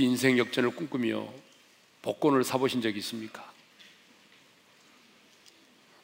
혹시 0.00 0.04
인생 0.08 0.38
역전을 0.38 0.74
꿈꾸며 0.76 1.30
복권을 2.00 2.42
사보신 2.42 2.80
적이 2.80 3.00
있습니까? 3.00 3.52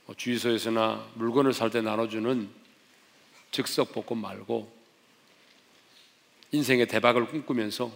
뭐 0.04 0.14
주유소에서나 0.14 1.12
물건을 1.14 1.54
살 1.54 1.70
때 1.70 1.80
나눠주는 1.80 2.50
즉석 3.52 3.92
복권 3.92 4.18
말고 4.18 4.70
인생의 6.52 6.88
대박을 6.88 7.26
꿈꾸면서 7.28 7.90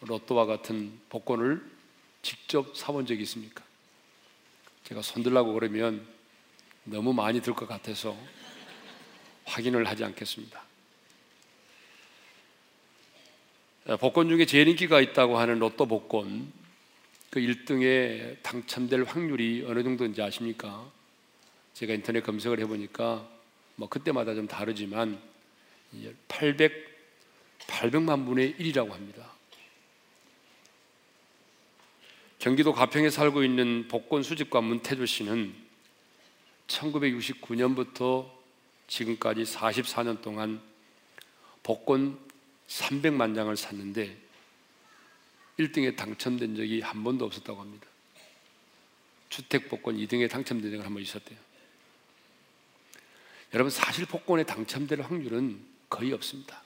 로또와 0.00 0.46
같은 0.46 0.98
복권을 1.10 1.62
직접 2.22 2.74
사본 2.74 3.04
적이 3.04 3.22
있습니까? 3.24 3.62
제가 4.84 5.02
손들라고 5.02 5.52
그러면 5.52 6.06
너무 6.84 7.12
많이 7.12 7.42
들 7.42 7.52
것 7.52 7.68
같아서 7.68 8.16
확인을 9.44 9.86
하지 9.86 10.04
않겠습니다. 10.04 10.71
복권 13.98 14.28
중에 14.28 14.46
제일 14.46 14.68
인기가 14.68 15.00
있다고 15.00 15.38
하는 15.38 15.58
로또 15.58 15.86
복권 15.86 16.52
그 17.30 17.40
1등에 17.40 18.40
당첨될 18.42 19.04
확률이 19.04 19.64
어느 19.66 19.82
정도인지 19.82 20.22
아십니까? 20.22 20.88
제가 21.74 21.92
인터넷 21.94 22.22
검색을 22.22 22.60
해보니까 22.60 23.28
뭐 23.74 23.88
그때마다 23.88 24.34
좀 24.34 24.46
다르지만 24.46 25.20
800 26.28 26.92
800만 27.66 28.26
분의 28.26 28.54
1이라고 28.54 28.90
합니다. 28.90 29.32
경기도 32.38 32.72
가평에 32.72 33.08
살고 33.08 33.44
있는 33.44 33.86
복권 33.88 34.22
수집가 34.22 34.60
문태조 34.60 35.06
씨는 35.06 35.54
1969년부터 36.66 38.28
지금까지 38.88 39.42
44년 39.42 40.22
동안 40.22 40.60
복권 41.62 42.18
300만 42.78 43.34
장을 43.34 43.54
샀는데 43.56 44.16
1등에 45.58 45.96
당첨된 45.96 46.56
적이 46.56 46.80
한 46.80 47.04
번도 47.04 47.24
없었다고 47.26 47.60
합니다. 47.60 47.86
주택 49.28 49.68
복권 49.68 49.96
2등에 49.96 50.30
당첨된 50.30 50.70
적은 50.70 50.84
한 50.84 50.94
번 50.94 51.02
있었대요. 51.02 51.38
여러분 53.54 53.70
사실 53.70 54.06
복권에 54.06 54.44
당첨될 54.44 55.02
확률은 55.02 55.60
거의 55.90 56.12
없습니다. 56.12 56.62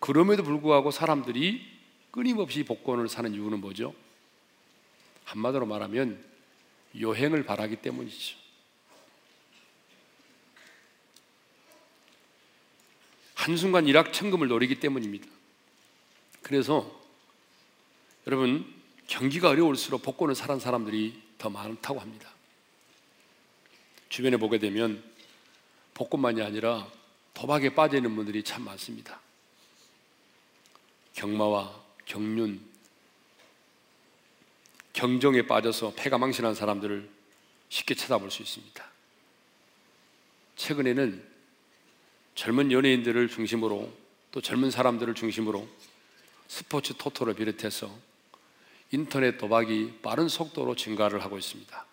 그럼에도 0.00 0.42
불구하고 0.42 0.90
사람들이 0.90 1.66
끊임없이 2.10 2.62
복권을 2.64 3.08
사는 3.08 3.32
이유는 3.32 3.60
뭐죠? 3.60 3.94
한마디로 5.24 5.64
말하면 5.66 6.22
여행을 7.00 7.44
바라기 7.44 7.76
때문이죠. 7.76 8.43
한순간 13.34 13.86
일확천금을 13.86 14.48
노리기 14.48 14.80
때문입니다. 14.80 15.26
그래서 16.42 17.00
여러분 18.26 18.64
경기가 19.06 19.50
어려울수록 19.50 20.02
복권을 20.02 20.34
사는 20.34 20.58
사람들이 20.58 21.20
더 21.38 21.50
많다고 21.50 22.00
합니다. 22.00 22.30
주변에 24.08 24.36
보게 24.36 24.58
되면 24.58 25.02
복권만이 25.94 26.40
아니라 26.42 26.90
도박에 27.34 27.74
빠져 27.74 27.96
있는 27.96 28.14
분들이 28.14 28.42
참 28.42 28.64
많습니다. 28.64 29.20
경마와 31.14 31.82
경륜, 32.06 32.60
경정에 34.92 35.42
빠져서 35.42 35.94
패가 35.96 36.18
망신한 36.18 36.54
사람들을 36.54 37.10
쉽게 37.68 37.94
찾아볼 37.94 38.30
수 38.30 38.42
있습니다. 38.42 38.84
최근에는 40.56 41.33
젊은 42.34 42.72
연예인들을 42.72 43.28
중심으로 43.28 43.92
또 44.32 44.40
젊은 44.40 44.70
사람들을 44.70 45.14
중심으로 45.14 45.68
스포츠 46.48 46.94
토토를 46.94 47.34
비롯해서 47.34 47.90
인터넷 48.90 49.38
도박이 49.38 50.00
빠른 50.02 50.28
속도로 50.28 50.74
증가를 50.74 51.22
하고 51.22 51.38
있습니다. 51.38 51.86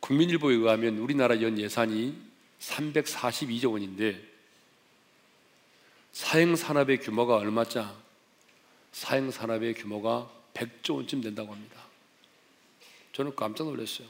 국민일보에 0.00 0.54
의하면 0.54 0.98
우리나라 0.98 1.40
연 1.42 1.58
예산이 1.58 2.16
342조 2.60 3.72
원인데 3.72 4.22
사행 6.12 6.56
산업의 6.56 6.98
규모가 6.98 7.36
얼마짜? 7.36 7.94
사행 8.92 9.30
산업의 9.30 9.74
규모가 9.74 10.30
100조 10.54 10.96
원쯤 10.96 11.20
된다고 11.20 11.52
합니다. 11.52 11.80
저는 13.12 13.34
깜짝 13.36 13.64
놀랐어요. 13.64 14.08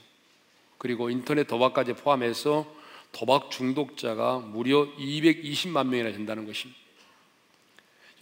그리고 0.79 1.11
인터넷 1.11 1.47
도박까지 1.47 1.95
포함해서 1.95 2.78
도박 3.13 3.51
중독자가 3.51 4.39
무려 4.39 4.87
220만 4.97 5.89
명이나 5.89 6.13
된다는 6.13 6.47
것입니다. 6.47 6.79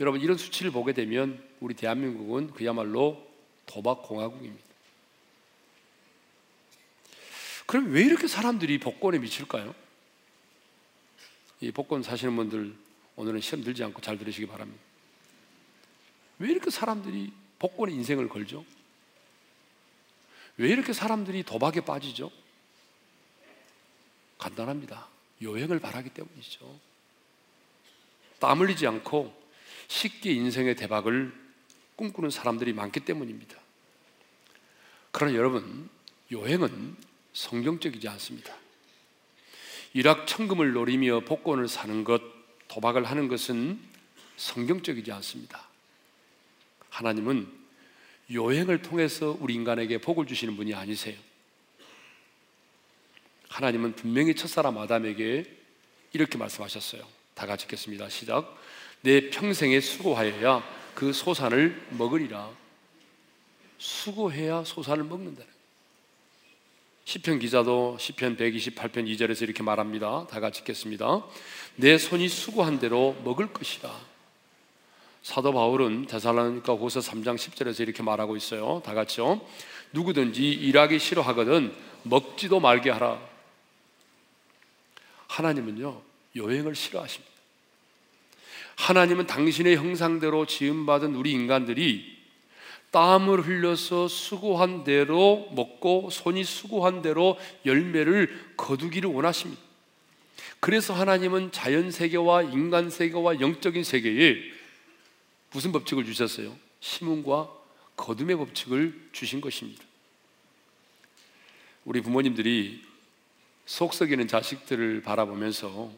여러분 0.00 0.20
이런 0.20 0.36
수치를 0.36 0.70
보게 0.70 0.92
되면 0.92 1.42
우리 1.60 1.74
대한민국은 1.74 2.52
그야말로 2.52 3.26
도박 3.66 4.02
공화국입니다. 4.02 4.64
그럼 7.66 7.91
왜 7.92 8.02
이렇게 8.02 8.28
사람들이 8.28 8.78
복권에 8.78 9.19
미칠까요? 9.19 9.75
이 11.60 11.72
복권 11.72 12.02
사시는 12.02 12.36
분들 12.36 12.75
오늘은 13.16 13.41
시험 13.41 13.64
들지 13.64 13.82
않고 13.82 14.00
잘 14.02 14.19
들으시기 14.19 14.46
바랍니다. 14.46 14.80
왜 16.38 16.50
이렇게 16.50 16.70
사람들이 16.70 17.32
복권에 17.58 17.92
인생을 17.92 18.28
걸죠? 18.28 18.64
왜 20.58 20.69
이렇게 20.69 20.92
사람들이 20.92 21.42
도박에 21.42 21.80
빠지죠? 21.80 22.30
간단합니다. 24.38 25.08
여행을 25.42 25.80
바라기 25.80 26.10
때문이죠. 26.10 26.78
땀 28.38 28.60
흘리지 28.60 28.86
않고 28.86 29.34
쉽게 29.88 30.32
인생의 30.32 30.76
대박을 30.76 31.32
꿈꾸는 31.97 32.30
사람들이 32.30 32.72
많기 32.72 33.00
때문입니다. 33.00 33.56
그러나 35.10 35.34
여러분, 35.34 35.88
여행은 36.30 36.96
성경적이지 37.32 38.08
않습니다. 38.08 38.54
일확천금을 39.94 40.72
노리며 40.72 41.20
복권을 41.20 41.69
사는 41.69 42.04
것, 42.04 42.20
도박을 42.69 43.04
하는 43.04 43.28
것은 43.28 43.80
성경적이지 44.36 45.10
않습니다. 45.12 45.66
하나님은 46.91 47.50
여행을 48.30 48.82
통해서 48.82 49.36
우리 49.41 49.54
인간에게 49.54 49.98
복을 49.98 50.26
주시는 50.26 50.56
분이 50.56 50.75
아니세요. 50.75 51.16
하나님은 53.56 53.94
분명히 53.94 54.34
첫사람 54.34 54.77
아담에게 54.77 55.47
이렇게 56.12 56.37
말씀하셨어요. 56.37 57.03
다 57.34 57.47
같이 57.47 57.65
읽겠습니다. 57.65 58.11
시작. 58.11 58.55
내 59.00 59.31
평생에 59.31 59.81
수고하여야 59.81 60.62
그 60.94 61.15
소산을 61.15 61.87
먹으리라. 61.93 62.50
수고해야 63.78 64.62
소산을 64.65 65.05
먹는다는 65.05 65.50
시편 67.06 67.39
기자도 67.39 67.97
시편 67.99 68.37
128편 68.37 69.06
2절에서 69.06 69.44
이렇게 69.44 69.62
말합니다. 69.62 70.27
다 70.27 70.38
같이 70.38 70.61
읽겠습니다. 70.61 71.25
내 71.77 71.97
손이 71.97 72.28
수고한 72.28 72.78
대로 72.78 73.17
먹을 73.25 73.55
것이다. 73.55 73.91
사도 75.23 75.55
바울은 75.55 76.09
데살로니가 76.09 76.75
후서 76.75 77.00
3장 77.00 77.37
10절에서 77.37 77.81
이렇게 77.81 78.03
말하고 78.03 78.37
있어요. 78.37 78.83
다 78.84 78.93
같이요. 78.93 79.41
누구든지 79.93 80.43
일하기 80.43 80.99
싫어하거든 80.99 81.75
먹지도 82.03 82.61
말게 82.61 82.91
하라. 82.91 83.35
하나님은요, 85.36 86.02
여행을 86.34 86.74
싫어하십니다. 86.74 87.30
하나님은 88.76 89.26
당신의 89.26 89.76
형상대로 89.76 90.47
지음받은 90.47 91.14
우리 91.14 91.32
인간들이 91.32 92.16
땀을 92.90 93.46
흘려서 93.46 94.08
수고한 94.08 94.84
대로 94.84 95.50
먹고 95.55 96.08
손이 96.11 96.44
수고한 96.44 97.02
대로 97.02 97.38
열매를 97.66 98.55
거두기를 98.56 99.11
원하십니다. 99.11 99.61
그래서 100.61 100.94
하나님은 100.94 101.52
자연 101.52 101.90
세계와 101.90 102.43
인간 102.43 102.88
세계와 102.88 103.40
영적인 103.40 103.84
세계에 103.84 104.37
무슨 105.52 105.70
법칙을 105.72 106.06
주셨어요? 106.06 106.56
심음과 106.81 107.52
거둠의 107.96 108.37
법칙을 108.37 109.08
주신 109.12 109.43
것입니다. 109.43 109.84
우리 111.84 112.00
부모님들이 112.00 112.86
속 113.66 113.92
썩이는 113.94 114.28
자식들을 114.28 115.02
바라보면서 115.02 115.90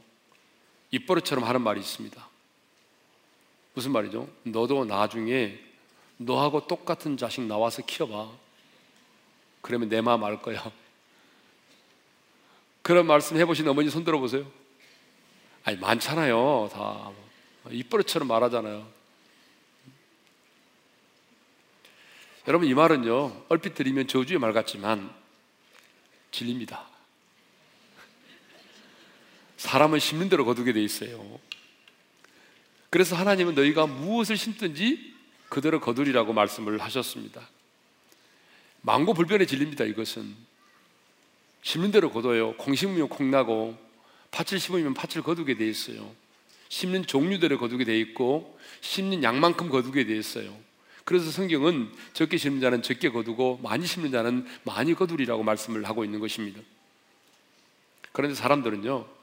입버릇처럼 0.90 1.44
하는 1.44 1.60
말이 1.60 1.80
있습니다. 1.80 2.28
무슨 3.74 3.92
말이죠? 3.92 4.28
너도 4.42 4.86
나중에 4.86 5.58
너하고 6.16 6.66
똑같은 6.66 7.16
자식 7.16 7.42
나와서 7.42 7.82
키워봐. 7.82 8.32
그러면 9.60 9.88
내 9.88 10.00
마음 10.00 10.24
알 10.24 10.40
거야. 10.40 10.72
그런 12.82 13.06
말씀 13.06 13.36
해보신 13.36 13.68
어머니 13.68 13.90
손 13.90 14.02
들어보세요. 14.02 14.50
아니, 15.62 15.76
많잖아요. 15.76 16.70
다. 16.72 17.12
입버릇처럼 17.70 18.26
말하잖아요. 18.26 18.88
여러분, 22.48 22.66
이 22.66 22.72
말은요, 22.72 23.44
얼핏 23.50 23.74
들으면 23.74 24.08
저주의 24.08 24.38
말 24.38 24.54
같지만 24.54 25.14
진리입니다. 26.30 26.97
사람은 29.58 29.98
심는 29.98 30.28
대로 30.28 30.44
거두게 30.44 30.72
돼 30.72 30.82
있어요. 30.82 31.38
그래서 32.90 33.16
하나님은 33.16 33.54
너희가 33.54 33.86
무엇을 33.86 34.36
심든지 34.36 35.14
그대로 35.48 35.80
거두리라고 35.80 36.32
말씀을 36.32 36.78
하셨습니다. 36.80 37.48
망고 38.80 39.14
불변의 39.14 39.46
진리입니다. 39.46 39.84
이것은 39.84 40.34
심는 41.62 41.90
대로 41.90 42.10
거둬요. 42.10 42.54
콩 42.56 42.74
심으면 42.74 43.08
콩 43.08 43.30
나고 43.30 43.76
팥을 44.30 44.58
심으면 44.60 44.94
팥을 44.94 45.22
거두게 45.22 45.56
돼 45.56 45.68
있어요. 45.68 46.14
심는 46.68 47.06
종류대로 47.06 47.58
거두게 47.58 47.84
돼 47.84 47.98
있고 47.98 48.58
심는 48.80 49.22
양만큼 49.22 49.68
거두게 49.68 50.06
돼 50.06 50.16
있어요. 50.16 50.56
그래서 51.04 51.30
성경은 51.30 51.90
적게 52.12 52.36
심는 52.36 52.60
자는 52.60 52.82
적게 52.82 53.08
거두고 53.08 53.60
많이 53.62 53.86
심는 53.86 54.12
자는 54.12 54.46
많이 54.64 54.94
거두리라고 54.94 55.42
말씀을 55.42 55.84
하고 55.84 56.04
있는 56.04 56.20
것입니다. 56.20 56.60
그런데 58.12 58.34
사람들은요, 58.34 59.17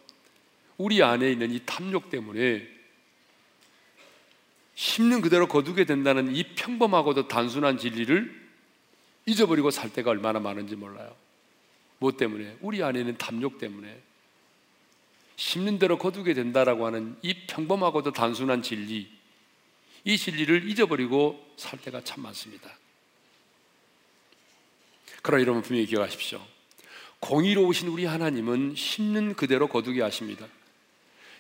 우리 0.78 1.02
안에 1.02 1.32
있는 1.32 1.52
이 1.52 1.62
탐욕 1.66 2.10
때문에 2.10 2.68
심는 4.76 5.22
그대로 5.22 5.48
거두게 5.48 5.86
된다는 5.86 6.36
이 6.36 6.44
평범하고도 6.56 7.28
단순한 7.28 7.78
진리를 7.78 8.46
잊어버리고 9.26 9.72
살 9.72 9.92
때가 9.92 10.12
얼마나 10.12 10.40
많은지 10.40 10.76
몰라요. 10.76 11.16
뭐 12.00 12.12
때문에? 12.12 12.58
우리 12.62 12.84
안에 12.84 13.00
있는 13.00 13.18
탐욕 13.18 13.58
때문에. 13.58 14.02
심는 15.38 15.80
대로 15.80 15.98
거두게 15.98 16.34
된다라고 16.34 16.86
하는 16.86 17.18
이 17.22 17.34
평범하고도 17.48 18.12
단순한 18.12 18.62
진리, 18.62 19.10
이 20.04 20.18
진리를 20.18 20.70
잊어버리고 20.70 21.54
살 21.58 21.80
때가 21.82 22.02
참 22.02 22.24
많습니다. 22.24 22.78
그러나 25.22 25.42
여러분 25.42 25.62
분명히 25.62 25.88
기억하십시오. 25.88 26.46
공의로우신 27.20 27.88
우리 27.88 28.06
하나님은 28.06 28.76
심는 28.76 29.34
그대로 29.36 29.68
거두게 29.68 30.02
하십니다. 30.02 30.48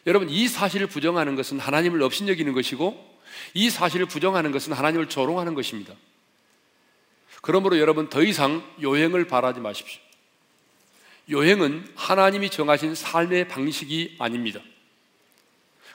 여러분 0.06 0.30
이 0.30 0.48
사실을 0.48 0.88
부정하는 0.88 1.36
것은 1.36 1.60
하나님을 1.60 2.02
업신여기는 2.02 2.54
것이고 2.54 3.16
이 3.54 3.70
사실을 3.70 4.06
부정하는 4.06 4.52
것은 4.52 4.74
하나님을 4.74 5.10
조롱하는 5.10 5.56
것입니다. 5.56 5.94
그러므로 7.42 7.80
여러분 7.80 8.10
더 8.10 8.24
이상 8.24 8.64
요행을 8.82 9.28
바라지 9.28 9.60
마십시오. 9.60 10.02
요행은 11.30 11.88
하나님이 11.96 12.50
정하신 12.50 12.96
삶의 12.96 13.48
방식이 13.48 14.16
아닙니다. 14.20 14.62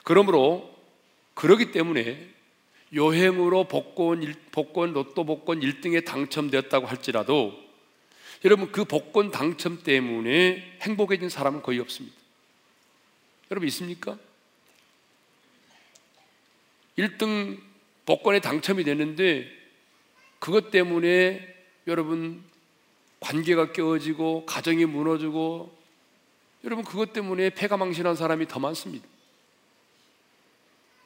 그러므로 0.03 0.73
그러기 1.33 1.71
때문에 1.71 2.29
요행으로 2.93 3.65
복권, 3.65 4.33
복권, 4.51 4.91
로또 4.91 5.25
복권 5.25 5.61
1등에 5.61 6.03
당첨되었다고 6.03 6.87
할지라도 6.87 7.57
여러분 8.43 8.71
그 8.71 8.83
복권 8.83 9.31
당첨 9.31 9.83
때문에 9.83 10.77
행복해진 10.81 11.29
사람은 11.29 11.61
거의 11.61 11.79
없습니다. 11.79 12.20
여러분 13.51 13.67
있습니까? 13.67 14.17
1등 16.97 17.59
복권에 18.05 18.39
당첨이 18.39 18.85
됐는데 18.85 19.51
그것 20.39 20.71
때문에 20.71 21.53
여러분 21.87 22.43
관계가 23.19 23.73
깨어지고 23.73 24.45
가정이 24.45 24.85
무너지고 24.85 25.77
여러분 26.63 26.85
그것 26.85 27.11
때문에 27.11 27.49
폐가 27.49 27.75
망신한 27.75 28.15
사람이 28.15 28.47
더 28.47 28.59
많습니다. 28.59 29.05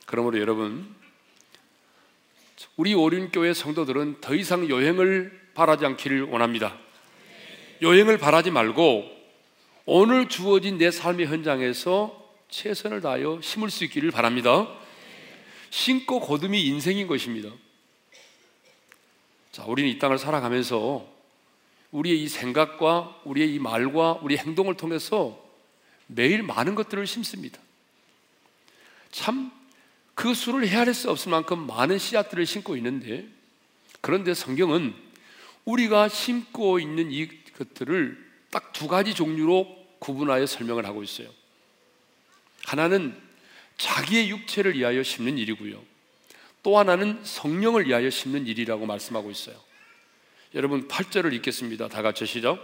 그러므로 0.05 0.39
여러분 0.39 0.93
우리 2.77 2.93
오륜교회 2.93 3.53
성도들은 3.53 4.21
더 4.21 4.35
이상 4.35 4.69
여행을 4.69 5.49
바라지 5.55 5.85
않기를 5.85 6.23
원합니다. 6.23 6.77
여행을 7.81 8.19
바라지 8.19 8.51
말고 8.51 9.11
오늘 9.85 10.29
주어진 10.29 10.77
내 10.77 10.91
삶의 10.91 11.25
현장에서 11.27 12.24
최선을 12.55 13.01
다하여 13.01 13.41
심을 13.41 13.69
수 13.69 13.83
있기를 13.83 14.11
바랍니다. 14.11 14.67
심고 15.71 16.21
거둠이 16.21 16.65
인생인 16.65 17.05
것입니다. 17.07 17.49
자, 19.51 19.65
우리는 19.65 19.89
이 19.89 19.99
땅을 19.99 20.17
살아가면서 20.17 21.05
우리의 21.91 22.23
이 22.23 22.27
생각과 22.29 23.21
우리의 23.25 23.53
이 23.53 23.59
말과 23.59 24.19
우리 24.21 24.37
행동을 24.37 24.77
통해서 24.77 25.43
매일 26.07 26.43
많은 26.43 26.75
것들을 26.75 27.05
심습니다. 27.05 27.59
참 29.11 29.51
그 30.15 30.33
수를 30.33 30.65
헤아릴 30.65 30.93
수 30.93 31.11
없을 31.11 31.29
만큼 31.29 31.67
많은 31.67 31.99
씨앗들을 31.99 32.45
심고 32.45 32.77
있는데 32.77 33.27
그런데 33.99 34.33
성경은 34.33 34.95
우리가 35.65 36.07
심고 36.07 36.79
있는 36.79 37.11
이 37.11 37.27
것들을 37.57 38.25
딱 38.49 38.71
두 38.71 38.87
가지 38.87 39.13
종류로 39.13 39.67
구분하여 39.99 40.45
설명을 40.45 40.85
하고 40.85 41.03
있어요. 41.03 41.27
하나는 42.65 43.15
자기의 43.77 44.29
육체를 44.29 44.75
위하여 44.77 45.03
심는 45.03 45.37
일이고요. 45.37 45.81
또 46.63 46.77
하나는 46.79 47.19
성령을 47.23 47.87
위하여 47.87 48.09
심는 48.09 48.47
일이라고 48.47 48.85
말씀하고 48.85 49.29
있어요. 49.29 49.55
여러분 50.55 50.87
8절을 50.87 51.33
읽겠습니다. 51.33 51.89
다 51.89 52.01
같이 52.01 52.25
시작. 52.25 52.59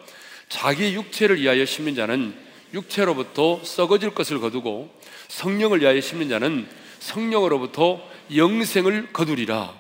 자기 0.50 0.94
육체를 0.96 1.40
위하여 1.40 1.66
심는 1.66 1.96
자는 1.96 2.36
육체로부터 2.74 3.64
썩어질 3.64 4.16
것을 4.16 4.40
거두고 4.40 4.94
성령을 5.28 5.82
위하여 5.82 6.02
심는 6.02 6.30
자는 6.30 6.68
성령으로부터 7.00 8.02
영생을 8.36 9.14
거두리라. 9.14 9.80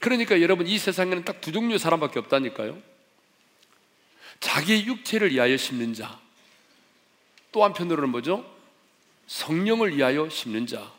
그러니까 0.00 0.40
여러분 0.40 0.66
이 0.66 0.78
세상에는 0.78 1.24
딱 1.24 1.40
두 1.40 1.50
종류의 1.52 1.78
사람밖에 1.78 2.18
없다니까요. 2.18 2.78
자기의 4.40 4.86
육체를 4.86 5.32
위하여 5.32 5.56
심는 5.56 5.94
자. 5.94 6.20
또 7.52 7.64
한편으로는 7.64 8.10
뭐죠? 8.10 8.51
성령을 9.26 9.96
위하여 9.96 10.28
심는 10.28 10.66
자. 10.66 10.92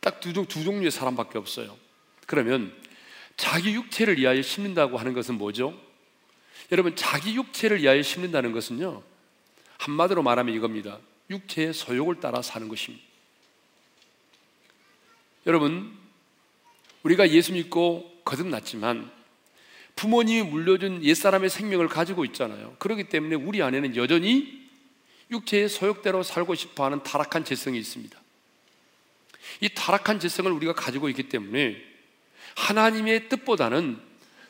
딱두 0.00 0.32
두 0.32 0.64
종류의 0.64 0.90
사람밖에 0.90 1.38
없어요. 1.38 1.76
그러면 2.26 2.74
자기 3.36 3.74
육체를 3.74 4.18
위하여 4.18 4.42
심는다고 4.42 4.98
하는 4.98 5.12
것은 5.12 5.36
뭐죠? 5.36 5.78
여러분, 6.72 6.94
자기 6.96 7.34
육체를 7.34 7.82
위하여 7.82 8.02
심는다는 8.02 8.52
것은요, 8.52 9.02
한마디로 9.78 10.22
말하면 10.22 10.54
이겁니다. 10.54 10.98
육체의 11.30 11.74
소욕을 11.74 12.20
따라 12.20 12.42
사는 12.42 12.68
것입니다. 12.68 13.04
여러분, 15.46 15.96
우리가 17.02 17.30
예수 17.30 17.52
믿고 17.52 18.10
거듭났지만 18.24 19.10
부모님이 19.96 20.42
물려준 20.42 21.04
옛사람의 21.04 21.50
생명을 21.50 21.88
가지고 21.88 22.24
있잖아요. 22.24 22.76
그렇기 22.78 23.04
때문에 23.04 23.36
우리 23.36 23.62
안에는 23.62 23.96
여전히 23.96 24.63
육체의 25.30 25.68
소욕대로 25.68 26.22
살고 26.22 26.54
싶어 26.54 26.84
하는 26.84 27.02
타락한 27.02 27.44
재성이 27.44 27.78
있습니다. 27.78 28.18
이 29.60 29.68
타락한 29.74 30.20
지성을 30.20 30.50
우리가 30.50 30.74
가지고 30.74 31.08
있기 31.08 31.28
때문에 31.28 31.76
하나님의 32.56 33.28
뜻보다는 33.28 34.00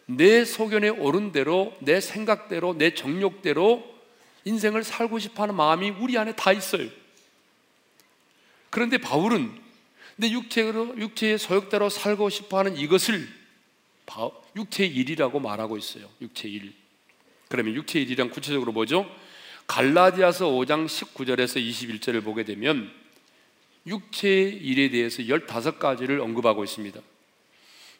내 0.07 0.45
소견에 0.45 0.88
옳은 0.88 1.33
대로, 1.33 1.75
내 1.81 2.00
생각대로, 2.00 2.76
내 2.76 2.95
정욕대로 2.95 3.95
인생을 4.45 4.85
살고 4.85 5.19
싶어 5.19 5.45
하는 5.45 5.54
마음이 5.54 5.90
우리 5.90 6.19
안에 6.19 6.37
다 6.37 6.52
있어요. 6.52 6.88
그런데 8.71 8.99
바울은 8.99 9.62
내 10.16 10.31
육체로, 10.31 10.99
육체의 10.99 11.38
소욕대로 11.38 11.88
살고 11.88 12.28
싶어 12.28 12.59
하는 12.59 12.76
이것을 12.76 13.26
육체의 14.54 14.90
일이라고 14.90 15.40
말하고 15.40 15.78
있어요. 15.78 16.09
육체의 16.21 16.54
일. 16.54 16.75
그러면 17.49 17.75
육체의 17.75 18.04
일이란 18.04 18.31
구체적으로 18.31 18.73
뭐죠? 18.73 19.09
갈라디아서 19.66 20.47
5장 20.47 20.87
19절에서 20.87 21.56
21절을 21.56 22.23
보게 22.23 22.44
되면 22.44 22.90
육체의 23.87 24.52
일에 24.56 24.90
대해서 24.90 25.23
15가지를 25.23 26.21
언급하고 26.21 26.64
있습니다. 26.64 27.00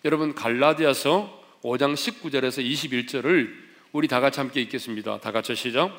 여러분 0.04 0.35
갈라디아서 0.35 1.42
5장 1.62 1.94
19절에서 1.94 2.64
21절을 2.64 3.64
우리 3.92 4.09
다 4.09 4.21
같이 4.21 4.40
함께 4.40 4.61
읽겠습니다. 4.62 5.21
다 5.21 5.33
같이 5.33 5.54
시작. 5.54 5.90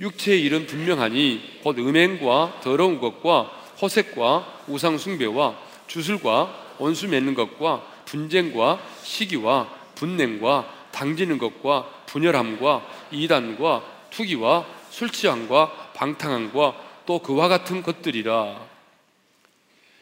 육체의 0.00 0.42
일은 0.42 0.66
분명하니 0.66 1.60
곧 1.62 1.78
음행과 1.78 2.60
더러운 2.62 3.00
것과 3.00 3.44
허색과 3.80 4.64
우상 4.68 4.98
숭배와 4.98 5.58
주술과 5.88 6.76
원수 6.78 7.08
맺는 7.08 7.34
것과 7.34 7.84
분쟁과 8.04 8.80
시기와 9.02 9.68
분냉과 9.96 10.88
당지는 10.92 11.38
것과 11.38 12.04
분열함과 12.06 13.08
이단과 13.10 14.08
투기와 14.10 14.66
술 14.98 15.10
취함과 15.10 15.92
방탕함과 15.92 17.04
또 17.06 17.20
그와 17.20 17.46
같은 17.46 17.84
것들이라 17.84 18.68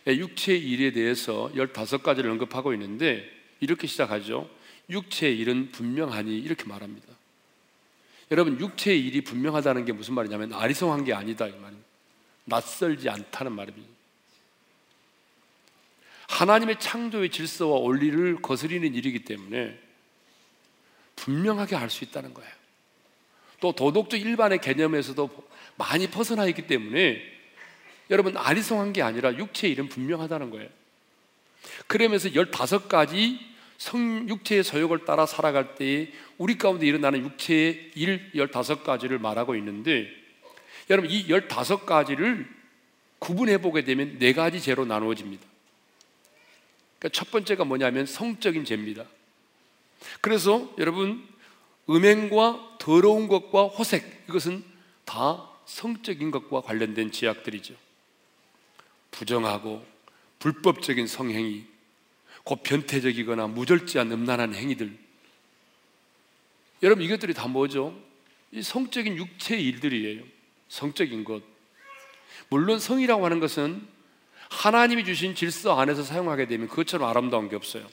예, 0.08 0.12
육체의 0.16 0.58
일에 0.58 0.90
대해서 0.92 1.50
15가지를 1.54 2.30
언급하고 2.30 2.72
있는데 2.72 3.30
이렇게 3.60 3.86
시작하죠. 3.86 4.48
육체의 4.88 5.36
일은 5.38 5.70
분명하니 5.70 6.38
이렇게 6.38 6.64
말합니다. 6.64 7.08
여러분 8.30 8.58
육체의 8.58 8.98
일이 9.06 9.20
분명하다는 9.20 9.84
게 9.84 9.92
무슨 9.92 10.14
말이냐면 10.14 10.54
아리송한 10.54 11.04
게 11.04 11.12
아니다 11.12 11.46
이 11.46 11.50
말입니다. 11.50 11.86
낯설지 12.46 13.10
않다는 13.10 13.52
말입니다. 13.52 13.92
하나님의 16.28 16.80
창조의 16.80 17.28
질서와 17.28 17.80
원리를 17.80 18.40
거스리는 18.40 18.94
일이기 18.94 19.26
때문에 19.26 19.78
분명하게 21.16 21.76
알 21.76 21.90
수 21.90 22.02
있다는 22.04 22.32
거예요. 22.32 22.55
또 23.60 23.72
도덕적 23.72 24.20
일반의 24.20 24.60
개념에서도 24.60 25.30
많이 25.76 26.08
벗어나 26.08 26.46
있기 26.46 26.66
때문에 26.66 27.22
여러분 28.10 28.36
아리송한 28.36 28.92
게 28.92 29.02
아니라 29.02 29.36
육체의 29.36 29.72
일은 29.72 29.88
분명하다는 29.88 30.50
거예요. 30.50 30.68
그러면서 31.86 32.28
15가지 32.28 33.38
성 33.78 34.28
육체의 34.28 34.64
소욕을 34.64 35.04
따라 35.04 35.26
살아갈 35.26 35.74
때에 35.74 36.12
우리 36.38 36.56
가운데 36.56 36.86
일어나는 36.86 37.20
육체의 37.24 37.90
일 37.94 38.30
15가지를 38.34 39.20
말하고 39.20 39.54
있는데 39.56 40.08
여러분 40.88 41.10
이 41.10 41.26
15가지를 41.26 42.46
구분해 43.18 43.58
보게 43.58 43.84
되면 43.84 44.18
네 44.18 44.32
가지 44.32 44.60
죄로 44.60 44.84
나누어집니다. 44.84 45.44
그러니까 46.98 47.18
첫 47.18 47.30
번째가 47.30 47.64
뭐냐면 47.64 48.06
성적인 48.06 48.64
죄입니다. 48.64 49.04
그래서 50.20 50.72
여러분 50.78 51.26
음행과 51.88 52.75
더러운 52.86 53.26
것과 53.26 53.64
호색 53.64 54.26
이것은 54.28 54.62
다 55.04 55.50
성적인 55.64 56.30
것과 56.30 56.60
관련된 56.60 57.10
지약들이죠. 57.10 57.74
부정하고 59.10 59.84
불법적인 60.38 61.08
성행위, 61.08 61.64
곧 62.44 62.62
변태적이거나 62.62 63.48
무절제한 63.48 64.12
음란한 64.12 64.54
행위들. 64.54 64.96
여러분 66.84 67.02
이것들이 67.02 67.34
다 67.34 67.48
뭐죠? 67.48 67.92
이 68.52 68.62
성적인 68.62 69.16
육체의 69.16 69.64
일들이에요. 69.64 70.22
성적인 70.68 71.24
것. 71.24 71.42
물론 72.50 72.78
성이라고 72.78 73.24
하는 73.24 73.40
것은 73.40 73.84
하나님이 74.48 75.04
주신 75.04 75.34
질서 75.34 75.76
안에서 75.76 76.04
사용하게 76.04 76.46
되면 76.46 76.68
그것처럼 76.68 77.08
아름다운 77.08 77.48
게 77.48 77.56
없어요. 77.56 77.84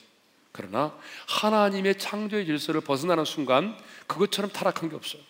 그러나 0.56 0.96
하나님의 1.26 1.98
창조의 1.98 2.46
질서를 2.46 2.80
벗어나는 2.80 3.24
순간 3.24 3.76
그것처럼 4.06 4.52
타락한 4.52 4.88
게 4.88 4.94
없어요. 4.94 5.20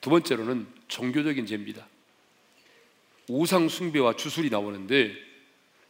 두 0.00 0.08
번째로는 0.08 0.68
종교적인 0.86 1.46
죄입니다. 1.46 1.84
우상 3.28 3.68
숭배와 3.68 4.14
주술이 4.14 4.50
나오는데 4.50 5.14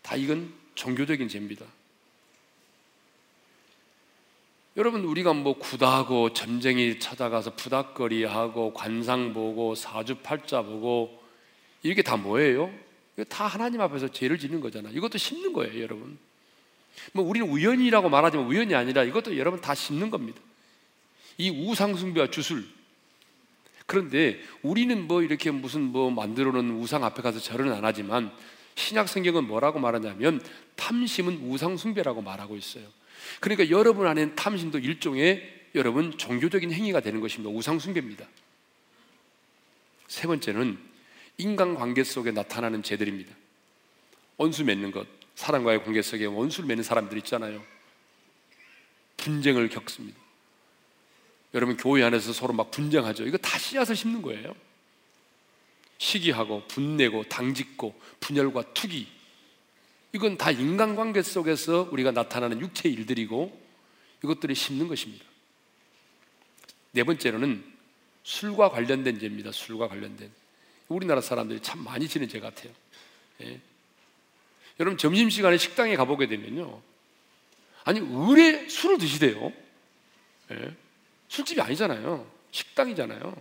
다 0.00 0.16
이건 0.16 0.54
종교적인 0.74 1.28
죄입니다. 1.28 1.66
여러분 4.78 5.04
우리가 5.04 5.34
뭐 5.34 5.58
구다하고 5.58 6.32
점쟁이 6.32 6.98
찾아가서 6.98 7.56
부닥거리하고 7.56 8.72
관상 8.72 9.34
보고 9.34 9.74
사주팔자 9.74 10.62
보고 10.62 11.22
이게 11.82 12.00
다 12.00 12.16
뭐예요? 12.16 12.72
이거 13.16 13.24
다 13.24 13.46
하나님 13.46 13.82
앞에서 13.82 14.08
죄를 14.08 14.38
짓는 14.38 14.60
거잖아. 14.60 14.88
이것도 14.88 15.18
심는 15.18 15.52
거예요, 15.52 15.82
여러분. 15.82 16.18
뭐 17.12 17.24
우리는 17.24 17.48
우연이라고 17.48 18.08
말하지만 18.08 18.46
우연이 18.46 18.74
아니라 18.74 19.04
이것도 19.04 19.36
여러분 19.36 19.60
다 19.60 19.74
심는 19.74 20.10
겁니다. 20.10 20.40
이 21.38 21.50
우상 21.50 21.96
숭배와 21.96 22.30
주술. 22.30 22.66
그런데 23.86 24.40
우리는 24.62 25.08
뭐 25.08 25.22
이렇게 25.22 25.50
무슨 25.50 25.82
뭐 25.82 26.10
만들어 26.10 26.52
놓은 26.52 26.70
우상 26.80 27.04
앞에 27.04 27.22
가서 27.22 27.40
절은 27.40 27.72
안 27.72 27.84
하지만 27.84 28.30
신약 28.76 29.08
성경은 29.08 29.46
뭐라고 29.46 29.78
말하냐면 29.78 30.40
탐심은 30.76 31.50
우상 31.50 31.76
숭배라고 31.76 32.22
말하고 32.22 32.56
있어요. 32.56 32.84
그러니까 33.40 33.68
여러분 33.70 34.06
안에는 34.06 34.36
탐심도 34.36 34.78
일종의 34.78 35.60
여러분 35.74 36.16
종교적인 36.16 36.72
행위가 36.72 37.00
되는 37.00 37.20
것입니다. 37.20 37.54
우상 37.54 37.78
숭배입니다. 37.78 38.26
세 40.08 40.26
번째는 40.26 40.78
인간 41.38 41.74
관계 41.74 42.04
속에 42.04 42.32
나타나는 42.32 42.82
죄들입니다. 42.82 43.34
원수 44.36 44.64
맺는 44.64 44.90
것, 44.90 45.06
사람과의 45.34 45.84
관계 45.84 46.02
속에 46.02 46.26
원수를 46.26 46.66
맺는 46.68 46.84
사람들 46.84 47.16
있잖아요. 47.18 47.62
분쟁을 49.16 49.68
겪습니다. 49.68 50.18
여러분 51.54 51.76
교회 51.76 52.02
안에서 52.02 52.32
서로 52.32 52.52
막 52.52 52.70
분쟁하죠. 52.70 53.26
이거 53.26 53.36
다 53.38 53.58
씨앗을 53.58 53.96
심는 53.96 54.22
거예요. 54.22 54.54
시기하고 55.98 56.66
분내고 56.68 57.24
당짓고 57.24 58.00
분열과 58.20 58.72
투기 58.72 59.06
이건 60.12 60.38
다 60.38 60.50
인간관계 60.50 61.22
속에서 61.22 61.88
우리가 61.92 62.10
나타나는 62.10 62.60
육체의 62.60 62.94
일들이고 62.94 63.60
이것들이 64.24 64.54
심는 64.54 64.88
것입니다. 64.88 65.24
네 66.92 67.04
번째로는 67.04 67.64
술과 68.22 68.70
관련된 68.70 69.18
죄입니다. 69.18 69.52
술과 69.52 69.88
관련된 69.88 70.30
우리나라 70.88 71.20
사람들이 71.20 71.60
참 71.60 71.84
많이 71.84 72.08
지는 72.08 72.28
죄 72.28 72.40
같아요. 72.40 72.72
예. 73.42 73.60
여러분 74.80 74.96
점심시간에 74.96 75.58
식당에 75.58 75.94
가보게 75.94 76.26
되면요. 76.26 76.80
아니 77.84 78.00
의뢰 78.00 78.66
술을 78.66 78.96
드시대요. 78.98 79.52
예. 80.52 80.76
술집이 81.28 81.60
아니잖아요. 81.60 82.26
식당이잖아요. 82.50 83.36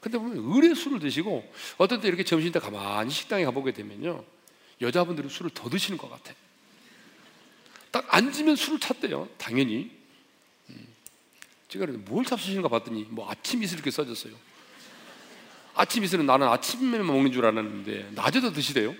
근데 0.00 0.18
보면 0.18 0.36
의뢰 0.36 0.74
술을 0.74 0.98
드시고 0.98 1.50
어떤 1.78 2.00
때 2.00 2.08
이렇게 2.08 2.24
점심 2.24 2.50
때 2.52 2.58
가만히 2.58 3.10
식당에 3.10 3.44
가보게 3.44 3.72
되면요. 3.72 4.24
여자분들은 4.80 5.30
술을 5.30 5.52
더 5.54 5.70
드시는 5.70 5.96
것 5.96 6.10
같아. 6.10 6.34
딱 7.92 8.04
앉으면 8.12 8.56
술을 8.56 8.80
찾대요. 8.80 9.28
당연히. 9.38 9.92
음. 10.68 10.86
제가 11.68 11.86
뭘 11.86 12.24
잡수시는가 12.24 12.68
봤더니 12.68 13.06
뭐 13.08 13.30
아침 13.30 13.62
이슬 13.62 13.76
이렇게 13.76 13.92
써졌어요. 13.92 14.34
아침 15.74 16.02
이슬은 16.02 16.26
나는 16.26 16.48
아침에만 16.48 17.06
먹는 17.06 17.32
줄 17.32 17.46
알았는데 17.46 18.10
낮에도 18.16 18.52
드시대요. 18.52 18.94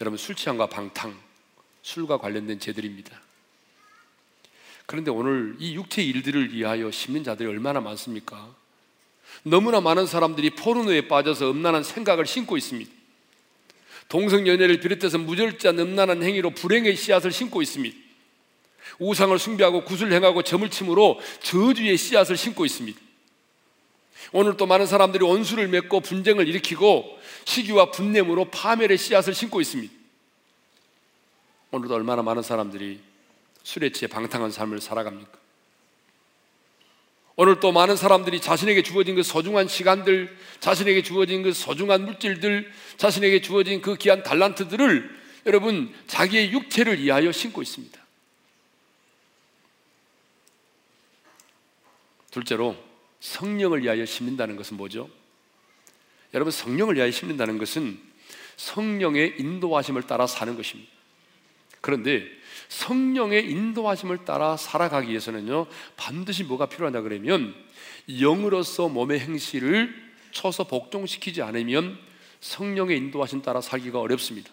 여러분 0.00 0.16
술 0.16 0.34
취함과 0.34 0.66
방탕, 0.66 1.18
술과 1.82 2.18
관련된 2.18 2.60
죄들입니다. 2.60 3.20
그런데 4.86 5.10
오늘 5.10 5.56
이 5.58 5.74
육체 5.74 6.02
일들을 6.02 6.54
위하여 6.54 6.90
심는 6.90 7.24
자들이 7.24 7.48
얼마나 7.48 7.80
많습니까? 7.80 8.54
너무나 9.42 9.80
많은 9.80 10.06
사람들이 10.06 10.50
포르노에 10.50 11.08
빠져서 11.08 11.50
음란한 11.50 11.82
생각을 11.82 12.26
심고 12.26 12.56
있습니다. 12.56 12.90
동성연애를 14.08 14.80
비롯해서 14.80 15.18
무절제한 15.18 15.78
음란한 15.78 16.22
행위로 16.22 16.50
불행의 16.50 16.96
씨앗을 16.96 17.30
심고 17.30 17.60
있습니다. 17.60 17.96
우상을 18.98 19.38
숭배하고 19.38 19.84
구슬 19.84 20.12
행하고 20.12 20.42
점을 20.42 20.68
침으로 20.70 21.20
저주의 21.42 21.96
씨앗을 21.96 22.36
심고 22.36 22.64
있습니다. 22.64 22.98
오늘 24.32 24.56
또 24.56 24.66
많은 24.66 24.86
사람들이 24.86 25.24
원수를 25.24 25.68
맺고 25.68 26.00
분쟁을 26.00 26.48
일으키고 26.48 27.18
시기와 27.44 27.90
분냄으로 27.90 28.46
파멸의 28.50 28.98
씨앗을 28.98 29.34
심고 29.34 29.60
있습니다. 29.60 29.92
오늘도 31.70 31.94
얼마나 31.94 32.22
많은 32.22 32.42
사람들이 32.42 33.00
술에 33.62 33.90
취해 33.90 34.08
방탕한 34.08 34.50
삶을 34.50 34.80
살아갑니까? 34.80 35.38
오늘 37.36 37.60
또 37.60 37.70
많은 37.70 37.94
사람들이 37.94 38.40
자신에게 38.40 38.82
주어진 38.82 39.14
그 39.14 39.22
소중한 39.22 39.68
시간들, 39.68 40.36
자신에게 40.58 41.02
주어진 41.02 41.42
그 41.42 41.52
소중한 41.52 42.04
물질들, 42.04 42.72
자신에게 42.96 43.40
주어진 43.42 43.80
그 43.80 43.94
귀한 43.96 44.24
달란트들을 44.24 45.18
여러분 45.46 45.94
자기의 46.08 46.50
육체를 46.52 47.00
위하여 47.00 47.30
신고 47.30 47.62
있습니다. 47.62 47.98
둘째로 52.32 52.87
성령을 53.20 53.82
위하여 53.82 54.04
심는다는 54.04 54.56
것은 54.56 54.76
뭐죠? 54.76 55.08
여러분 56.34 56.50
성령을 56.50 56.96
위하여 56.96 57.10
심는다는 57.10 57.58
것은 57.58 57.98
성령의 58.56 59.36
인도하심을 59.38 60.02
따라 60.02 60.26
사는 60.26 60.54
것입니다. 60.56 60.90
그런데 61.80 62.26
성령의 62.68 63.50
인도하심을 63.50 64.24
따라 64.24 64.56
살아가기 64.56 65.08
위해서는요, 65.08 65.66
반드시 65.96 66.44
뭐가 66.44 66.66
필요하다 66.66 67.02
그러면 67.02 67.54
영으로서 68.08 68.88
몸의 68.88 69.20
행실을 69.20 69.94
쳐서 70.32 70.64
복종시키지 70.64 71.42
않으면 71.42 71.98
성령의 72.40 72.96
인도하심 72.96 73.42
따라 73.42 73.60
살기가 73.60 74.00
어렵습니다. 74.00 74.50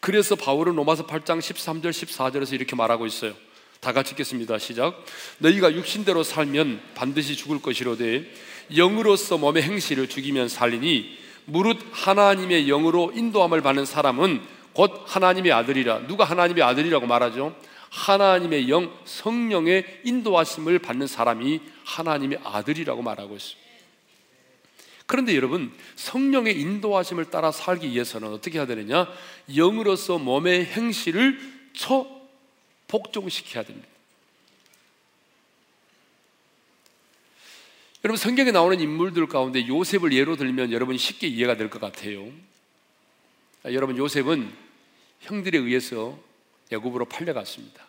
그래서 0.00 0.36
바울은 0.36 0.76
로마서 0.76 1.06
8장 1.06 1.38
13절 1.38 1.90
14절에서 1.90 2.52
이렇게 2.54 2.76
말하고 2.76 3.06
있어요. 3.06 3.34
다 3.80 3.94
같이 3.94 4.12
읽겠습니다. 4.12 4.58
시작. 4.58 5.04
너희가 5.38 5.72
육신대로 5.72 6.22
살면 6.22 6.80
반드시 6.94 7.34
죽을 7.34 7.62
것이로되 7.62 8.30
영으로서 8.76 9.38
몸의 9.38 9.62
행실을 9.62 10.06
죽이면 10.06 10.48
살리니 10.48 11.18
무릇 11.46 11.78
하나님의 11.90 12.66
영으로 12.66 13.10
인도함을 13.14 13.62
받는 13.62 13.86
사람은 13.86 14.42
곧 14.74 15.02
하나님의 15.06 15.52
아들이라. 15.52 16.06
누가 16.06 16.24
하나님의 16.24 16.62
아들이라고 16.62 17.06
말하죠? 17.06 17.56
하나님의 17.88 18.68
영, 18.68 18.92
성령의 19.04 20.02
인도하심을 20.04 20.78
받는 20.78 21.06
사람이 21.06 21.60
하나님의 21.84 22.38
아들이라고 22.44 23.02
말하고 23.02 23.34
있습니다. 23.34 23.70
그런데 25.06 25.34
여러분, 25.34 25.72
성령의 25.96 26.60
인도하심을 26.60 27.30
따라 27.30 27.50
살기 27.50 27.90
위해서는 27.90 28.28
어떻게 28.28 28.58
해야 28.58 28.66
되느냐? 28.66 29.08
영으로서 29.56 30.18
몸의 30.18 30.66
행실을 30.66 31.40
초 31.72 32.19
복종시켜야 32.90 33.62
됩니다. 33.64 33.88
여러분, 38.04 38.16
성경에 38.16 38.50
나오는 38.50 38.80
인물들 38.80 39.26
가운데 39.28 39.66
요셉을 39.66 40.12
예로 40.12 40.36
들면 40.36 40.72
여러분이 40.72 40.98
쉽게 40.98 41.28
이해가 41.28 41.56
될 41.56 41.70
것 41.70 41.80
같아요. 41.80 42.32
아, 43.62 43.72
여러분 43.72 43.96
요셉은 43.96 44.50
형들에 45.20 45.58
의해서 45.58 46.18
애굽으로 46.72 47.04
팔려갔습니다. 47.04 47.86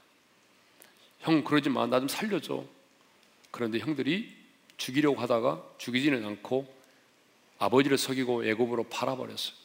형 1.21 1.43
그러지 1.43 1.69
마, 1.69 1.87
나 1.87 1.99
좀 1.99 2.07
살려줘. 2.09 2.65
그런데 3.51 3.79
형들이 3.79 4.35
죽이려고 4.77 5.19
하다가 5.21 5.63
죽이지는 5.77 6.25
않고 6.25 6.67
아버지를 7.59 7.97
속이고 7.97 8.45
애굽으로 8.45 8.85
팔아버렸어요. 8.89 9.55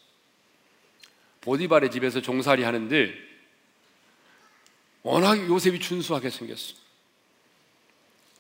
보디발의 1.41 1.91
집에서 1.91 2.21
종살이 2.21 2.63
하는데 2.63 3.15
워낙 5.07 5.49
요셉이 5.49 5.79
준수하게 5.79 6.31
생겼어. 6.31 6.75